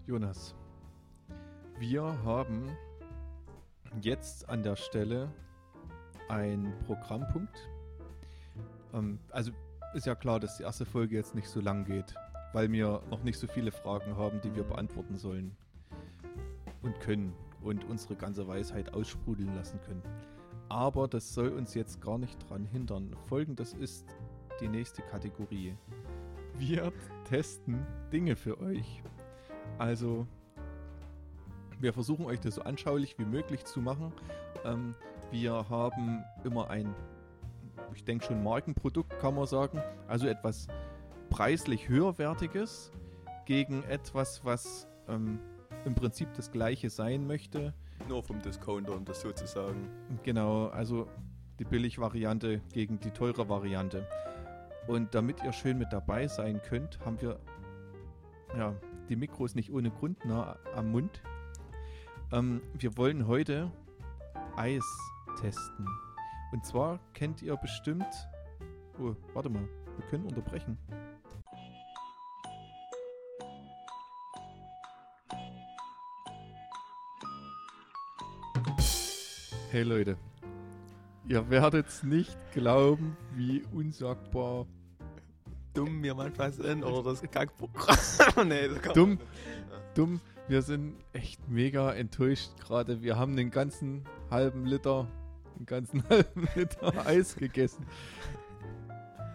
Jonas, 0.06 0.54
wir 1.80 2.04
haben 2.24 2.70
jetzt 4.02 4.48
an 4.48 4.62
der 4.62 4.76
Stelle 4.76 5.34
einen 6.30 6.72
Programmpunkt. 6.86 7.68
Ähm, 8.94 9.20
also 9.32 9.52
ist 9.96 10.06
ja 10.06 10.14
klar, 10.14 10.40
dass 10.40 10.58
die 10.58 10.64
erste 10.64 10.86
Folge 10.86 11.16
jetzt 11.16 11.34
nicht 11.34 11.50
so 11.50 11.60
lang 11.60 11.84
geht, 11.84 12.14
weil 12.54 12.72
wir 12.72 13.02
noch 13.10 13.24
nicht 13.24 13.40
so 13.40 13.48
viele 13.48 13.72
Fragen 13.72 14.16
haben, 14.16 14.40
die 14.42 14.56
wir 14.56 14.64
Mhm. 14.64 14.70
beantworten 14.70 15.18
sollen 15.18 15.58
und 16.84 16.98
können 17.00 17.34
und 17.68 17.84
unsere 17.86 18.16
ganze 18.16 18.48
Weisheit 18.48 18.94
aussprudeln 18.94 19.54
lassen 19.56 19.80
können. 19.82 20.02
Aber 20.70 21.08
das 21.08 21.34
soll 21.34 21.50
uns 21.50 21.74
jetzt 21.74 22.02
gar 22.02 22.18
nicht 22.18 22.50
dran 22.50 22.66
hindern. 22.66 23.16
Folgendes 23.28 23.74
ist 23.74 24.06
die 24.60 24.68
nächste 24.68 25.02
Kategorie. 25.02 25.76
Wir 26.58 26.92
testen 27.26 27.86
Dinge 28.12 28.36
für 28.36 28.60
euch. 28.60 29.04
Also, 29.78 30.28
wir 31.80 31.94
versuchen 31.94 32.26
euch 32.26 32.40
das 32.40 32.56
so 32.56 32.64
anschaulich 32.64 33.20
wie 33.20 33.26
möglich 33.26 33.66
zu 33.66 33.80
machen. 33.82 34.12
Ähm, 34.66 34.96
wir 35.32 35.70
haben 35.70 36.24
immer 36.44 36.70
ein, 36.70 36.96
ich 37.94 38.04
denke 38.04 38.26
schon 38.26 38.44
Markenprodukt, 38.44 39.20
kann 39.20 39.36
man 39.36 39.46
sagen. 39.46 39.82
Also 40.08 40.28
etwas 40.28 40.68
preislich 41.30 41.88
höherwertiges 41.88 42.92
gegen 43.46 43.84
etwas, 43.84 44.44
was 44.44 44.88
ähm, 45.08 45.40
im 45.86 45.96
Prinzip 45.96 46.34
das 46.34 46.52
gleiche 46.52 46.90
sein 46.90 47.26
möchte. 47.26 47.74
Nur 48.08 48.24
vom 48.24 48.42
Discounter, 48.42 48.96
um 48.96 49.06
das 49.06 49.22
sozusagen. 49.22 49.90
Genau, 50.24 50.68
also 50.68 51.08
die 51.60 51.66
Billig-Variante 51.66 52.62
gegen 52.74 53.00
die 53.00 53.12
teure 53.12 53.50
Variante. 53.50 54.08
Und 54.88 55.14
damit 55.16 55.44
ihr 55.44 55.52
schön 55.52 55.78
mit 55.78 55.92
dabei 55.92 56.28
sein 56.28 56.62
könnt, 56.62 57.00
haben 57.06 57.20
wir 57.22 57.40
ja, 58.56 58.74
die 59.10 59.16
Mikros 59.16 59.56
nicht 59.56 59.72
ohne 59.72 59.92
Grund 59.92 60.24
nah 60.26 60.58
am 60.76 60.92
Mund. 60.92 61.22
Ähm, 62.32 62.62
wir 62.74 62.98
wollen 62.98 63.28
heute 63.28 63.72
Eis 64.56 64.86
testen. 65.40 65.88
Und 66.52 66.66
zwar 66.66 67.00
kennt 67.14 67.42
ihr 67.42 67.56
bestimmt. 67.58 68.08
Oh, 69.00 69.16
warte 69.34 69.50
mal, 69.50 69.68
wir 69.98 70.06
können 70.08 70.26
unterbrechen. 70.26 70.78
Hey 79.70 79.84
Leute, 79.84 80.16
ihr 81.28 81.50
werdet's 81.50 82.02
nicht 82.02 82.38
glauben, 82.54 83.18
wie 83.36 83.64
unsagbar 83.74 84.66
Dumm 85.74 86.02
wir 86.02 86.16
manchmal 86.16 86.54
sind 86.54 86.86
oder 86.86 87.04
das 87.04 87.22
Kackprogramm. 87.32 87.98
nee, 88.48 88.70
das 88.70 88.94
Dumm. 88.94 89.20
dumm. 89.94 90.22
Wir 90.48 90.62
sind 90.62 90.96
echt 91.12 91.50
mega 91.50 91.92
enttäuscht 91.92 92.52
gerade. 92.62 93.02
Wir 93.02 93.18
haben 93.18 93.36
den 93.36 93.52
ganzen 93.52 94.06
halben 94.32 94.66
Liter, 94.66 95.06
den 95.60 95.66
ganzen 95.66 96.02
halben 96.10 96.48
Liter 96.56 97.06
Eis 97.06 97.36
gegessen. 97.36 97.86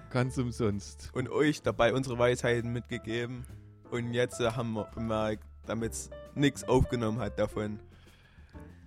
Ganz 0.08 0.38
umsonst. 0.38 1.10
Und 1.12 1.28
euch 1.28 1.60
dabei 1.60 1.92
unsere 1.92 2.18
Weisheiten 2.18 2.72
mitgegeben. 2.72 3.44
Und 3.90 4.14
jetzt 4.14 4.40
haben 4.40 4.72
wir 4.72 4.84
bemerkt, 4.94 5.44
damit 5.66 5.92
es 5.92 6.10
nichts 6.34 6.64
aufgenommen 6.64 7.18
hat 7.18 7.38
davon. 7.38 7.80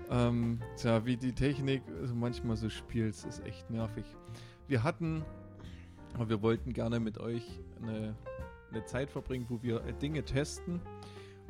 Ähm, 0.09 0.59
tja, 0.77 1.05
wie 1.05 1.17
die 1.17 1.33
Technik 1.33 1.81
manchmal 2.13 2.57
so 2.57 2.69
spielt, 2.69 3.15
ist 3.25 3.43
echt 3.45 3.69
nervig. 3.69 4.05
Wir 4.67 4.83
hatten, 4.83 5.24
wir 6.27 6.41
wollten 6.41 6.74
gerne 6.74 7.00
mit 7.00 7.17
euch 7.17 7.43
eine, 7.81 8.15
eine 8.71 8.85
Zeit 8.85 9.09
verbringen, 9.09 9.45
wo 9.50 9.63
wir 9.63 9.79
Dinge 10.01 10.24
testen 10.24 10.79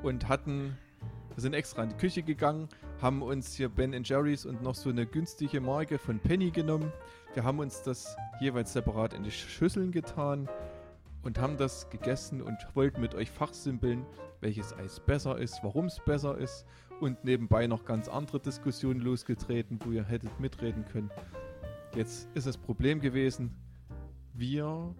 und 0.03 0.29
hatten, 0.29 0.77
wir 1.33 1.41
sind 1.41 1.53
extra 1.53 1.83
in 1.83 1.89
die 1.89 1.97
Küche 1.97 2.23
gegangen, 2.23 2.69
haben 3.01 3.21
uns 3.21 3.53
hier 3.55 3.67
Ben 3.67 4.03
Jerry's 4.03 4.45
und 4.45 4.61
noch 4.61 4.75
so 4.75 4.89
eine 4.89 5.05
günstige 5.05 5.59
Marke 5.59 5.97
von 5.97 6.19
Penny 6.19 6.51
genommen. 6.51 6.93
Wir 7.33 7.43
haben 7.43 7.59
uns 7.59 7.81
das 7.83 8.15
jeweils 8.39 8.71
separat 8.71 9.13
in 9.13 9.23
die 9.23 9.31
Schüsseln 9.31 9.91
getan 9.91 10.47
und 11.23 11.39
haben 11.39 11.57
das 11.57 11.89
gegessen 11.89 12.41
und 12.41 12.57
wollten 12.73 13.01
mit 13.01 13.15
euch 13.15 13.31
fachsimpeln, 13.31 14.05
welches 14.39 14.71
Eis 14.73 15.01
besser 15.01 15.37
ist, 15.37 15.59
warum 15.61 15.85
es 15.85 15.99
besser 16.05 16.37
ist 16.37 16.65
und 17.01 17.23
nebenbei 17.23 17.67
noch 17.67 17.85
ganz 17.85 18.07
andere 18.07 18.39
Diskussionen 18.39 18.99
losgetreten, 18.99 19.79
wo 19.83 19.91
ihr 19.91 20.03
hättet 20.03 20.39
mitreden 20.39 20.85
können. 20.85 21.11
Jetzt 21.95 22.29
ist 22.33 22.47
das 22.47 22.57
Problem 22.57 22.99
gewesen, 22.99 23.55
wir 24.33 24.93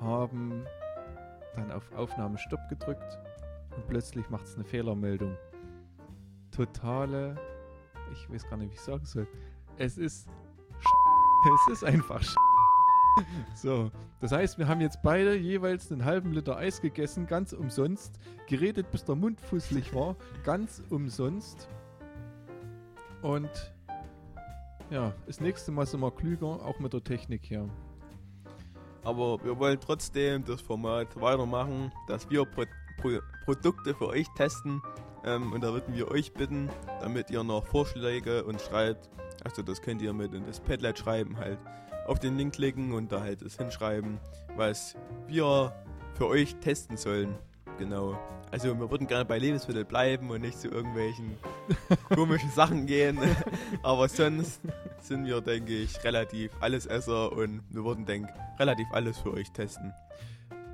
haben 0.00 0.64
dann 1.54 1.70
auf 1.70 1.92
Aufnahme 1.92 2.38
Stopp 2.38 2.60
gedrückt 2.68 3.18
und 3.76 3.86
plötzlich 3.88 4.28
macht 4.30 4.46
es 4.46 4.54
eine 4.54 4.64
Fehlermeldung. 4.64 5.36
Totale, 6.50 7.36
ich 8.12 8.30
weiß 8.30 8.48
gar 8.48 8.56
nicht, 8.56 8.70
wie 8.70 8.74
ich 8.74 8.80
sagen 8.80 9.04
soll. 9.04 9.26
Es 9.76 9.98
ist 9.98 10.28
es 11.68 11.72
ist 11.72 11.84
einfach 11.84 12.22
so, 13.54 13.90
das 14.20 14.32
heißt, 14.32 14.58
wir 14.58 14.68
haben 14.68 14.80
jetzt 14.80 15.02
beide 15.02 15.36
jeweils 15.36 15.90
einen 15.90 16.04
halben 16.04 16.32
Liter 16.32 16.56
Eis 16.56 16.80
gegessen, 16.80 17.26
ganz 17.26 17.52
umsonst, 17.52 18.18
geredet, 18.46 18.90
bis 18.90 19.04
der 19.04 19.16
Mund 19.16 19.40
fusselig 19.40 19.94
war, 19.94 20.16
ganz 20.44 20.82
umsonst. 20.90 21.68
Und 23.22 23.50
ja, 24.90 25.12
das 25.26 25.40
nächste 25.40 25.70
Mal 25.72 25.86
sind 25.86 26.00
wir 26.00 26.10
klüger, 26.10 26.46
auch 26.46 26.78
mit 26.78 26.92
der 26.92 27.04
Technik 27.04 27.44
hier. 27.44 27.68
Aber 29.04 29.42
wir 29.44 29.58
wollen 29.58 29.78
trotzdem 29.80 30.44
das 30.44 30.60
Format 30.60 31.20
weitermachen, 31.20 31.92
dass 32.06 32.28
wir 32.28 32.44
Pro 32.44 32.64
Pro 33.00 33.18
Produkte 33.44 33.94
für 33.94 34.08
euch 34.08 34.26
testen. 34.36 34.82
Ähm, 35.24 35.52
und 35.52 35.62
da 35.62 35.72
würden 35.72 35.94
wir 35.94 36.10
euch 36.10 36.32
bitten, 36.32 36.68
damit 37.00 37.30
ihr 37.30 37.42
noch 37.42 37.66
Vorschläge 37.66 38.44
und 38.44 38.60
schreibt. 38.60 39.08
Also 39.42 39.62
das 39.62 39.80
könnt 39.80 40.02
ihr 40.02 40.12
mit 40.12 40.34
in 40.34 40.44
das 40.46 40.60
Padlet 40.60 40.98
schreiben, 40.98 41.38
halt 41.38 41.58
auf 42.10 42.18
den 42.18 42.36
Link 42.36 42.54
klicken 42.54 42.92
und 42.92 43.12
da 43.12 43.20
halt 43.20 43.40
es 43.40 43.56
hinschreiben, 43.56 44.18
was 44.56 44.96
wir 45.28 45.72
für 46.14 46.26
euch 46.26 46.56
testen 46.56 46.96
sollen. 46.96 47.36
Genau. 47.78 48.18
Also 48.50 48.76
wir 48.76 48.90
würden 48.90 49.06
gerne 49.06 49.24
bei 49.24 49.38
Lebensmitteln 49.38 49.86
bleiben 49.86 50.28
und 50.30 50.40
nicht 50.40 50.58
zu 50.58 50.68
irgendwelchen 50.68 51.38
komischen 52.12 52.50
Sachen 52.50 52.86
gehen. 52.86 53.16
Aber 53.84 54.08
sonst 54.08 54.60
sind 54.98 55.24
wir, 55.24 55.40
denke 55.40 55.72
ich, 55.72 56.02
relativ 56.02 56.50
Allesesser 56.60 57.30
und 57.30 57.62
wir 57.70 57.84
würden, 57.84 58.04
denke 58.04 58.28
ich, 58.34 58.60
relativ 58.60 58.88
alles 58.90 59.16
für 59.18 59.32
euch 59.32 59.48
testen. 59.52 59.94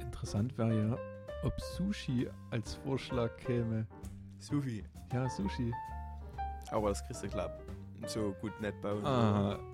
Interessant 0.00 0.56
wäre 0.56 0.74
ja, 0.74 0.98
ob 1.44 1.52
Sushi 1.60 2.30
als 2.50 2.76
Vorschlag 2.76 3.36
käme. 3.36 3.86
Sushi. 4.38 4.84
Ja, 5.12 5.28
Sushi. 5.28 5.70
Aber 6.70 6.88
das 6.88 7.04
kriegst 7.04 7.22
du 7.22 7.28
klar 7.28 7.50
so 8.06 8.34
gut 8.40 8.52
nett 8.60 8.80
bauen. 8.80 9.02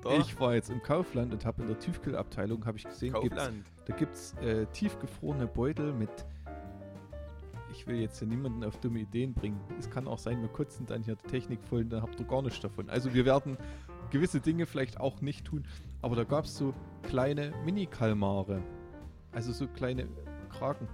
Doch. 0.02 0.18
Ich 0.20 0.38
war 0.40 0.54
jetzt 0.54 0.70
im 0.70 0.82
Kaufland 0.82 1.32
und 1.32 1.44
habe 1.44 1.62
in 1.62 1.68
der 1.68 1.78
Tiefkühlabteilung, 1.78 2.64
habe 2.66 2.78
ich 2.78 2.84
gesehen, 2.84 3.12
gibt's, 3.22 3.42
da 3.86 3.94
gibt 3.96 4.14
es 4.14 4.34
äh, 4.38 4.66
tiefgefrorene 4.66 5.46
Beutel 5.46 5.92
mit. 5.92 6.10
Ich 7.70 7.86
will 7.86 7.96
jetzt 7.96 8.18
hier 8.18 8.28
niemanden 8.28 8.62
auf 8.64 8.76
dumme 8.78 9.00
Ideen 9.00 9.32
bringen. 9.32 9.58
Es 9.78 9.88
kann 9.88 10.06
auch 10.06 10.18
sein, 10.18 10.40
wir 10.42 10.48
kotzen 10.48 10.84
dann 10.86 11.02
hier 11.02 11.16
die 11.16 11.26
Technik 11.28 11.64
voll 11.64 11.80
und 11.82 11.90
dann 11.90 12.02
habt 12.02 12.20
ihr 12.20 12.26
gar 12.26 12.42
nichts 12.42 12.60
davon. 12.60 12.90
Also 12.90 13.14
wir 13.14 13.24
werden 13.24 13.56
gewisse 14.10 14.40
Dinge 14.40 14.66
vielleicht 14.66 15.00
auch 15.00 15.20
nicht 15.22 15.46
tun. 15.46 15.64
Aber 16.02 16.14
da 16.14 16.24
gab 16.24 16.44
es 16.44 16.56
so 16.56 16.74
kleine 17.02 17.52
Mini-Kalmare. 17.64 18.60
Also 19.32 19.52
so 19.52 19.66
kleine 19.68 20.06
Kraken. 20.50 20.86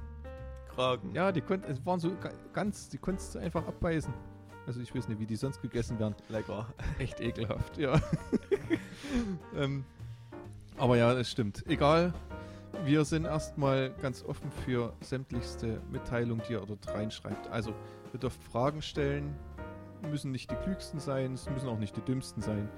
Kragen. 0.68 1.12
Ja, 1.14 1.32
die 1.32 1.40
konnten, 1.40 1.68
es 1.68 1.84
waren 1.84 1.98
so 1.98 2.10
ga- 2.14 2.30
ganz, 2.52 2.88
die 2.88 2.98
konntest 2.98 3.34
du 3.34 3.40
einfach 3.40 3.66
abbeißen. 3.66 4.14
Also 4.68 4.82
ich 4.82 4.94
weiß 4.94 5.08
nicht, 5.08 5.18
wie 5.18 5.24
die 5.24 5.34
sonst 5.34 5.62
gegessen 5.62 5.98
werden. 5.98 6.14
Lecker. 6.28 6.66
Echt 6.98 7.22
ekelhaft, 7.22 7.78
ja. 7.78 7.98
ähm, 9.56 9.82
aber 10.76 10.98
ja, 10.98 11.10
es 11.14 11.30
stimmt. 11.30 11.66
Egal, 11.66 12.12
wir 12.84 13.06
sind 13.06 13.24
erstmal 13.24 13.94
ganz 14.02 14.22
offen 14.22 14.50
für 14.66 14.92
sämtlichste 15.00 15.80
Mitteilung, 15.90 16.42
die 16.46 16.52
ihr 16.52 16.60
dort 16.60 16.86
reinschreibt. 16.86 17.48
Also, 17.48 17.72
ihr 18.12 18.20
dürft 18.20 18.42
Fragen 18.44 18.82
stellen, 18.82 19.34
müssen 20.02 20.32
nicht 20.32 20.50
die 20.50 20.56
klügsten 20.56 21.00
sein, 21.00 21.32
es 21.32 21.48
müssen 21.48 21.70
auch 21.70 21.78
nicht 21.78 21.96
die 21.96 22.02
dümmsten 22.02 22.42
sein. 22.42 22.68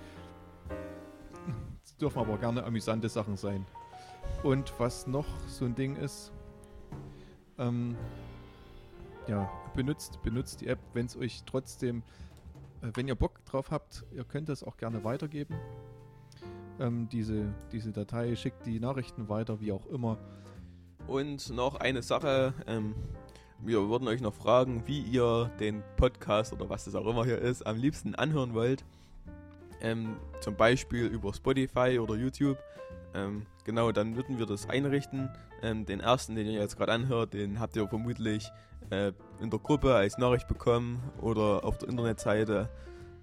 Es 1.85 1.97
dürfen 1.97 2.21
aber 2.21 2.39
gerne 2.39 2.63
amüsante 2.63 3.09
Sachen 3.09 3.37
sein. 3.37 3.67
Und 4.45 4.73
was 4.79 5.09
noch 5.09 5.27
so 5.49 5.65
ein 5.65 5.75
Ding 5.75 5.97
ist, 5.97 6.31
ähm, 7.59 7.97
ja, 9.31 9.49
benutzt, 9.77 10.21
benutzt 10.23 10.61
die 10.61 10.67
App, 10.67 10.81
wenn 10.93 11.07
es 11.07 11.17
euch 11.17 11.45
trotzdem, 11.47 12.03
äh, 12.83 12.91
wenn 12.95 13.07
ihr 13.07 13.15
Bock 13.15 13.45
drauf 13.45 13.71
habt, 13.71 14.05
ihr 14.13 14.25
könnt 14.25 14.49
das 14.49 14.65
auch 14.65 14.77
gerne 14.77 15.05
weitergeben. 15.05 15.55
Ähm, 16.81 17.09
diese, 17.09 17.55
diese 17.71 17.93
Datei 17.93 18.35
schickt 18.35 18.67
die 18.67 18.81
Nachrichten 18.81 19.29
weiter, 19.29 19.61
wie 19.61 19.71
auch 19.71 19.87
immer. 19.87 20.19
Und 21.07 21.51
noch 21.51 21.77
eine 21.77 22.03
Sache. 22.03 22.55
Ähm, 22.67 22.95
wir 23.61 23.89
würden 23.89 24.09
euch 24.09 24.21
noch 24.21 24.35
fragen, 24.35 24.83
wie 24.87 25.01
ihr 25.01 25.51
den 25.61 25.85
Podcast 25.97 26.53
oder 26.53 26.69
was 26.69 26.87
das 26.87 26.97
auch 26.97 27.07
immer 27.07 27.25
hier 27.25 27.39
ist, 27.39 27.65
am 27.67 27.77
liebsten 27.77 28.17
anhören 28.17 28.53
wollt. 28.53 28.85
Ähm, 29.81 30.17
zum 30.41 30.57
Beispiel 30.57 31.07
über 31.07 31.33
Spotify 31.33 31.99
oder 32.01 32.17
YouTube. 32.17 32.59
Ähm, 33.15 33.47
genau, 33.65 33.93
dann 33.93 34.17
würden 34.17 34.39
wir 34.39 34.47
das 34.47 34.69
einrichten. 34.69 35.31
Ähm, 35.63 35.87
den 35.87 36.01
ersten, 36.01 36.35
den 36.35 36.47
ihr 36.47 36.61
jetzt 36.61 36.77
gerade 36.77 36.93
anhört, 36.93 37.35
den 37.35 37.61
habt 37.61 37.77
ihr 37.77 37.87
vermutlich 37.87 38.51
äh, 38.91 39.13
in 39.41 39.51
der 39.51 39.59
Gruppe 39.59 39.95
als 39.95 40.19
Nachricht 40.19 40.49
bekommen 40.49 41.01
oder 41.21 41.65
auf 41.65 41.79
der 41.79 41.89
Internetseite 41.89 42.69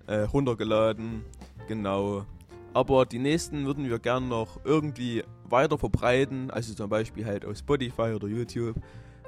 äh, 0.08 0.22
runtergeladen. 0.22 1.24
Genau. 1.68 2.26
Aber 2.74 3.06
die 3.06 3.20
nächsten 3.20 3.66
würden 3.66 3.90
wir 3.90 4.00
gern 4.00 4.28
noch 4.28 4.60
irgendwie 4.64 5.24
weiter 5.46 5.78
verbreiten, 5.78 6.52
also 6.52 6.74
zum 6.74 6.90
Beispiel 6.90 7.26
halt 7.26 7.46
auf 7.46 7.58
Spotify 7.58 8.14
oder 8.16 8.28
YouTube. 8.28 8.76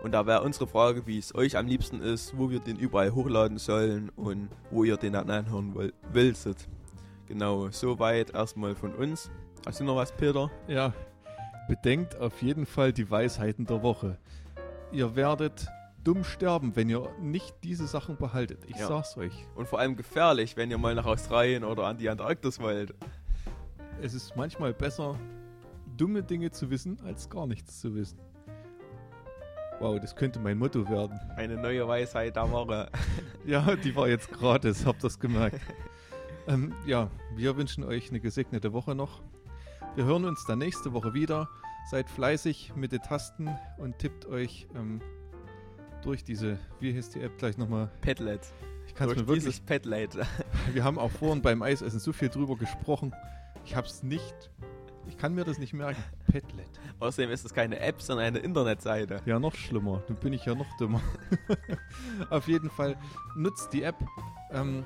Und 0.04 0.14
da 0.14 0.26
wäre 0.26 0.44
unsere 0.44 0.68
Frage, 0.68 1.06
wie 1.08 1.18
es 1.18 1.36
euch 1.36 1.58
am 1.58 1.68
liebsten 1.68 2.02
ist, 2.02 2.38
wo 2.38 2.50
wir 2.50 2.60
den 2.60 2.78
überall 2.78 3.14
hochladen 3.14 3.58
sollen 3.58 4.10
und 4.16 4.50
wo 4.72 4.84
ihr 4.84 4.96
den 4.98 5.14
dann 5.14 5.30
anhören 5.30 5.92
willst. 6.14 6.70
Genau, 7.28 7.70
soweit 7.70 8.34
erstmal 8.34 8.76
von 8.76 8.94
uns. 8.96 9.30
Hast 9.66 9.82
du 9.82 9.84
noch 9.84 9.98
was, 9.98 10.12
Peter? 10.14 10.50
Ja, 10.68 10.94
bedenkt 11.68 12.20
auf 12.20 12.42
jeden 12.42 12.66
Fall 12.66 12.94
die 12.94 13.10
Weisheiten 13.12 13.66
der 13.66 13.84
Woche. 13.84 14.18
Ihr 14.92 15.16
werdet 15.16 15.68
dumm 16.04 16.24
sterben, 16.24 16.76
wenn 16.76 16.90
ihr 16.90 17.10
nicht 17.22 17.56
diese 17.64 17.88
Sachen 17.88 18.18
behaltet. 18.18 18.64
Ich 18.68 18.78
Ja. 18.78 18.88
sag's 18.88 19.18
euch. 19.18 19.46
Und 19.56 19.68
vor 19.68 19.80
allem 19.80 19.96
gefährlich, 19.96 20.56
wenn 20.58 20.72
ihr 20.72 20.78
mal 20.78 20.96
nach 20.96 21.06
Australien 21.06 21.64
oder 21.64 21.86
an 21.86 21.98
die 21.98 22.10
Antarktis 22.10 22.60
wollt. 22.60 22.94
Es 24.02 24.14
ist 24.14 24.36
manchmal 24.36 24.74
besser, 24.74 25.16
dumme 25.98 26.24
Dinge 26.24 26.52
zu 26.52 26.70
wissen, 26.70 27.00
als 27.04 27.30
gar 27.30 27.48
nichts 27.48 27.80
zu 27.82 27.94
wissen. 27.96 28.18
Wow, 29.80 30.00
das 30.00 30.16
könnte 30.16 30.40
mein 30.40 30.58
Motto 30.58 30.90
werden. 30.90 31.20
Eine 31.38 31.56
neue 31.58 31.88
Weisheit 31.88 32.36
der 32.36 32.50
Woche. 32.52 32.90
Ja, 33.46 33.76
die 33.76 33.96
war 33.96 34.08
jetzt 34.08 34.32
gratis, 34.32 34.86
habt 34.86 35.04
das 35.04 35.20
gemerkt. 35.20 35.60
ähm, 36.48 36.74
ja, 36.86 37.10
wir 37.36 37.56
wünschen 37.58 37.84
euch 37.84 38.10
eine 38.10 38.20
gesegnete 38.20 38.74
Woche 38.74 38.94
noch. 38.94 39.22
Wir 39.96 40.04
hören 40.06 40.26
uns 40.26 40.46
dann 40.46 40.60
nächste 40.60 40.94
Woche 40.94 41.14
wieder. 41.14 41.50
Seid 41.90 42.10
fleißig 42.10 42.74
mit 42.76 42.92
den 42.92 43.02
Tasten 43.02 43.50
und 43.78 43.98
tippt 43.98 44.26
euch 44.28 44.68
ähm, 44.76 45.02
durch 46.04 46.24
diese, 46.24 46.58
wie 46.80 46.96
heißt 46.96 47.16
die 47.16 47.22
App 47.22 47.38
gleich 47.38 47.58
nochmal? 47.58 47.90
Padlet. 48.02 48.42
Ich 48.88 48.96
kann 48.96 49.10
es 49.10 49.16
mir 49.16 49.28
wirklich. 49.28 49.46
dieses 49.46 49.60
Padlet. 49.60 50.18
Wir 50.74 50.84
haben 50.84 50.98
auch 50.98 51.12
vorhin 51.12 51.42
beim 51.42 51.62
Eisessen 51.62 52.00
so 52.00 52.14
viel 52.14 52.30
drüber 52.30 52.56
gesprochen. 52.56 53.14
Ich 53.66 53.76
hab's 53.76 54.04
nicht. 54.04 54.52
Ich 55.08 55.18
kann 55.18 55.34
mir 55.34 55.44
das 55.44 55.58
nicht 55.58 55.74
merken. 55.74 56.04
Padlet. 56.32 56.70
Außerdem 57.00 57.32
ist 57.32 57.46
es 57.46 57.54
keine 57.54 57.80
App, 57.80 58.02
sondern 58.02 58.28
eine 58.28 58.40
Internetseite. 58.40 59.22
Ja, 59.26 59.40
noch 59.40 59.56
schlimmer. 59.56 60.04
Dann 60.08 60.18
bin 60.18 60.34
ich 60.34 60.46
ja 60.46 60.56
noch 60.56 60.78
dümmer. 60.78 61.02
Auf 62.30 62.48
jeden 62.48 62.70
Fall 62.70 62.98
nutzt 63.36 63.74
die 63.74 63.84
App. 63.84 63.96
Ähm, 64.52 64.84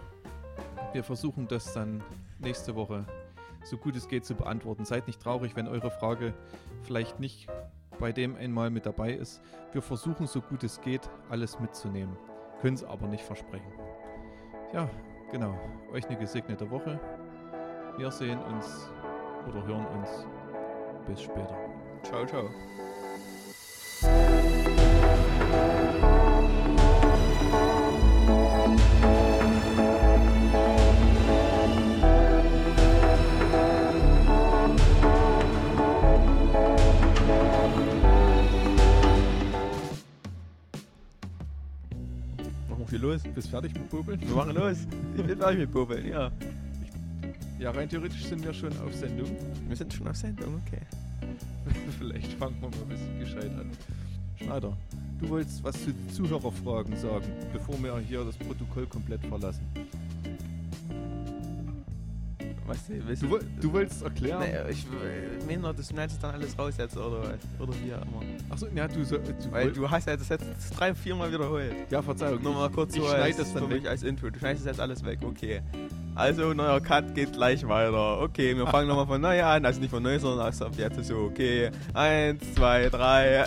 wir 0.93 1.04
versuchen 1.04 1.47
das 1.47 1.73
dann 1.73 2.04
nächste 2.39 2.76
Woche 2.76 3.06
so 3.65 3.78
gut 3.78 3.95
es 3.95 4.08
geht 4.08 4.26
zu 4.26 4.36
beantworten. 4.36 4.86
Seid 4.86 5.08
nicht 5.08 5.21
traurig, 5.21 5.56
wenn 5.56 5.67
eure 5.67 5.91
Frage 5.91 6.34
vielleicht 6.84 7.19
nicht 7.19 7.47
bei 8.00 8.12
dem 8.12 8.36
einmal 8.36 8.70
mit 8.70 8.86
dabei 8.86 9.14
ist. 9.14 9.42
Wir 9.72 9.82
versuchen 9.82 10.28
so 10.28 10.42
gut 10.42 10.64
es 10.64 10.80
geht, 10.82 11.10
alles 11.30 11.60
mitzunehmen. 11.60 12.18
Können 12.62 12.76
es 12.76 12.84
aber 12.84 13.08
nicht 13.08 13.24
versprechen. 13.24 13.72
Ja, 14.74 14.90
genau. 15.32 15.58
Euch 15.92 16.08
eine 16.08 16.18
gesegnete 16.18 16.70
Woche. 16.70 17.00
Wir 17.98 18.12
sehen 18.12 18.40
uns 18.40 18.90
oder 19.48 19.66
hören 19.66 19.86
uns. 19.98 20.26
Bis 21.06 21.22
später. 21.22 21.58
Ciao, 22.04 22.26
ciao. 22.26 22.50
Wir 42.94 43.00
los. 43.00 43.22
Bist 43.34 43.50
fertig 43.50 43.74
mit 43.74 43.90
Bubeln? 43.90 44.22
Wir 44.22 44.36
machen 44.36 44.56
los. 44.56 44.78
Ich 45.18 45.24
bin 45.24 45.38
fertig 45.38 45.60
mit 45.60 45.72
Bobeln, 45.72 46.08
ja. 46.08 46.32
Ja, 47.60 47.72
rein 47.72 47.90
theoretisch 47.90 48.24
sind 48.26 48.44
wir 48.46 48.54
schon 48.54 48.72
auf 48.80 48.94
Sendung. 48.94 49.30
Wir 49.68 49.76
sind 49.76 49.92
schon 49.94 50.08
auf 50.08 50.16
Sendung, 50.16 50.62
okay. 50.66 50.82
Vielleicht 51.98 52.34
fangen 52.34 52.56
wir 52.62 52.70
mal 52.70 52.78
ein 52.82 52.90
bisschen 52.90 53.20
gescheit 53.20 53.52
an. 53.60 53.72
Schneider, 54.36 54.78
du 55.20 55.30
wolltest 55.30 55.64
was 55.64 55.76
zu 55.84 55.92
Zuhörerfragen 56.14 56.96
sagen, 56.98 57.26
bevor 57.52 57.82
wir 57.82 57.98
hier 58.00 58.24
das 58.24 58.36
Protokoll 58.36 58.86
komplett 58.86 59.26
verlassen. 59.26 59.66
Willst 63.06 63.21
Du, 63.23 63.30
woll- 63.30 63.45
du 63.62 63.73
wolltest 63.73 64.04
erklären. 64.04 64.39
Nee, 64.41 64.71
ich 64.71 64.86
äh, 64.86 65.45
meine, 65.58 65.73
das 65.73 65.89
schneidest 65.89 66.23
dann 66.23 66.36
alles 66.36 66.58
raus 66.58 66.76
jetzt 66.78 66.95
oder, 66.97 67.34
oder 67.60 67.73
wie 67.84 67.93
auch 67.93 68.02
immer. 68.02 68.21
Achso, 68.49 68.67
ja, 68.73 68.88
du, 68.88 69.04
so, 69.04 69.17
du, 69.17 69.34
Weil 69.52 69.71
du 69.71 69.89
hast 69.89 70.08
ja 70.08 70.15
das 70.15 70.30
jetzt 70.30 70.47
drei, 70.78 70.93
viermal 70.95 71.32
wiederholt. 71.32 71.73
Ja, 71.89 72.02
Verzeihung. 72.02 72.41
Nochmal 72.41 72.69
kurz 72.69 72.95
ich 72.95 73.02
so 73.02 73.08
schneide 73.08 73.23
als, 73.23 73.38
das 73.38 73.54
dann 73.54 73.63
für 73.63 73.69
weg. 73.69 73.82
mich 73.82 73.89
als 73.89 74.04
Intro. 74.04 74.30
Du 74.30 74.39
schneidest 74.39 74.65
jetzt 74.65 74.80
alles 74.80 75.04
weg, 75.04 75.19
okay. 75.23 75.62
Also, 76.15 76.54
neuer 76.54 76.80
Cut 76.80 77.15
geht 77.15 77.34
gleich 77.34 77.67
weiter. 77.67 78.21
Okay, 78.21 78.56
wir 78.56 78.67
fangen 78.67 78.88
nochmal 78.88 79.08
von 79.08 79.19
neu 79.19 79.43
an. 79.43 79.65
Also 79.65 79.80
nicht 79.82 79.89
von 79.89 80.04
neu, 80.04 80.19
sondern 80.19 80.45
also 80.45 80.65
ab 80.65 80.73
jetzt 80.78 81.04
so, 81.06 81.17
okay. 81.17 81.71
Eins, 81.93 82.54
zwei, 82.54 82.88
drei. 82.89 83.45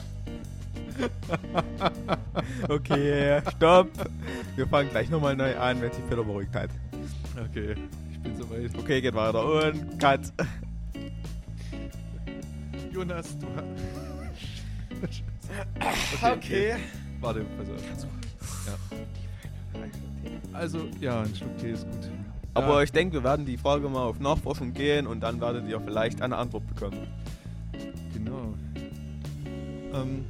okay, 2.68 3.40
stopp. 3.56 3.88
Wir 4.56 4.66
fangen 4.66 4.90
gleich 4.90 5.10
nochmal 5.10 5.36
neu 5.36 5.56
an, 5.56 5.80
wenn 5.80 5.92
sich 5.92 6.04
Peter 6.08 6.24
beruhigt 6.24 6.54
hat. 6.54 6.70
Okay, 7.50 7.74
ich 8.26 8.32
bin 8.32 8.42
soweit. 8.42 8.78
Okay, 8.78 9.00
geht 9.00 9.14
weiter 9.14 9.44
und 9.44 9.98
Cut. 9.98 10.32
Jonas, 12.92 13.38
du 13.38 13.46
hast. 13.54 13.66
Warte, 17.20 17.44
pass 17.56 17.68
auf. 17.70 18.06
Ja. 18.66 18.76
Also, 20.52 20.88
ja, 21.00 21.22
ein 21.22 21.34
Schluck 21.34 21.56
Tee 21.58 21.70
ist 21.70 21.84
gut. 21.84 22.10
Aber 22.54 22.76
ja, 22.76 22.82
ich 22.82 22.92
denke, 22.92 23.14
wir 23.14 23.24
werden 23.24 23.44
die 23.44 23.58
Frage 23.58 23.88
mal 23.88 24.04
auf 24.04 24.18
Nachforschung 24.18 24.72
gehen 24.72 25.06
und 25.06 25.20
dann 25.20 25.40
werdet 25.40 25.68
ihr 25.68 25.78
vielleicht 25.80 26.22
eine 26.22 26.36
Antwort 26.36 26.66
bekommen. 26.66 27.06
Genau. 28.14 28.54
Ähm, 29.92 30.24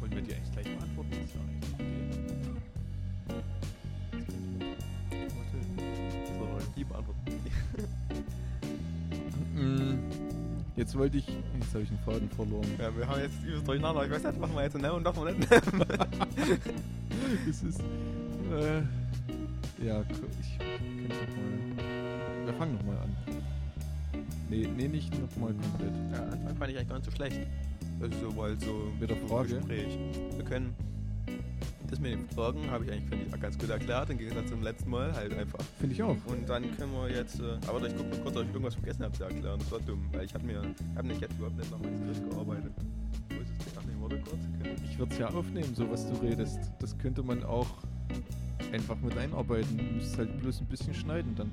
können 0.00 0.12
wir 0.12 0.22
die 0.22 0.34
eigentlich 0.34 0.52
gleich 0.52 0.76
beantworten. 0.76 1.10
Das 1.10 1.24
ist 1.24 1.34
ja 1.34 1.40
eigentlich 1.40 1.61
Jetzt 10.76 10.96
wollte 10.96 11.18
ich. 11.18 11.28
Jetzt 11.28 11.74
habe 11.74 11.82
ich 11.84 11.90
einen 11.90 11.98
Faden 11.98 12.30
verloren. 12.30 12.66
Ja, 12.78 12.96
wir 12.96 13.06
haben 13.06 13.20
jetzt 13.20 13.42
übelst 13.44 13.68
durcheinander. 13.68 14.04
Ich 14.04 14.10
weiß 14.10 14.24
nicht, 14.24 14.40
machen 14.40 14.54
wir 14.54 14.62
jetzt 14.62 14.78
ne 14.78 14.92
und 14.92 15.02
machen 15.02 15.24
wir 15.24 15.32
nicht. 15.32 15.48
Das 17.46 17.62
ist. 17.62 17.80
Äh, 17.80 18.82
ja, 19.86 20.02
ich 20.02 20.58
könnte 20.58 20.74
noch 21.08 21.76
mal. 21.76 22.46
Wir 22.46 22.54
fangen 22.54 22.74
nochmal 22.74 22.96
an. 22.98 23.16
Nee, 24.50 24.68
nee, 24.76 24.88
nicht 24.88 25.12
nochmal 25.20 25.54
komplett. 25.54 25.92
ja, 26.12 26.22
Anfang 26.24 26.56
fand 26.56 26.70
ich 26.70 26.76
eigentlich 26.76 26.88
gar 26.88 26.96
nicht 26.96 27.04
so 27.04 27.10
schlecht. 27.12 27.40
Also, 28.00 28.36
weil 28.36 28.60
so 28.60 28.92
Mit 28.98 29.10
der 29.10 29.16
Frage. 29.28 29.54
Gespräch. 29.56 29.98
Wir 30.36 30.44
können. 30.44 30.74
Das 31.92 32.00
mit 32.00 32.12
den 32.12 32.26
Fragen 32.30 32.70
habe 32.70 32.86
ich 32.86 32.90
eigentlich 32.90 33.06
finde 33.06 33.26
ich, 33.26 33.38
ganz 33.42 33.58
gut 33.58 33.68
erklärt, 33.68 34.08
im 34.08 34.16
Gegensatz 34.16 34.48
zum 34.48 34.62
letzten 34.62 34.88
Mal 34.88 35.12
halt 35.12 35.36
einfach. 35.36 35.60
Finde 35.78 35.94
ich 35.94 36.02
auch. 36.02 36.16
Und 36.24 36.48
dann 36.48 36.74
können 36.78 36.90
wir 36.90 37.10
jetzt. 37.10 37.38
Äh, 37.38 37.58
aber 37.66 37.86
ich 37.86 37.94
gucke 37.94 38.08
mal 38.08 38.20
kurz, 38.22 38.36
ob 38.36 38.42
ich 38.44 38.48
irgendwas 38.48 38.74
vergessen 38.76 39.04
habe 39.04 39.12
zu 39.12 39.24
erklären. 39.24 39.58
Das 39.58 39.70
war 39.70 39.80
dumm, 39.80 40.08
weil 40.10 40.24
ich 40.24 40.32
habe 40.32 40.42
mir. 40.46 40.62
habe 40.96 41.06
nicht 41.06 41.20
jetzt 41.20 41.36
überhaupt 41.36 41.58
nicht 41.58 41.70
nach 41.70 41.78
meinem 41.80 41.98
Skript 41.98 42.30
gearbeitet. 42.30 42.72
Wo 43.28 43.34
ist 43.34 43.50
es 43.50 43.64
denn? 43.66 43.74
Ach 43.78 43.84
nee, 43.84 43.92
warte 44.00 44.16
kurz. 44.20 44.40
Okay. 44.58 44.74
Ich 44.90 44.98
würde 44.98 45.12
es 45.12 45.18
ja 45.18 45.28
aufnehmen, 45.28 45.74
so 45.74 45.90
was 45.90 46.10
du 46.10 46.14
redest. 46.26 46.60
Das 46.78 46.96
könnte 46.96 47.22
man 47.22 47.44
auch 47.44 47.68
einfach 48.72 48.96
mit 48.96 49.18
einarbeiten. 49.18 49.76
Du 49.76 49.84
musst 49.84 50.16
halt 50.16 50.40
bloß 50.40 50.62
ein 50.62 50.66
bisschen 50.68 50.94
schneiden 50.94 51.34
dann. 51.36 51.50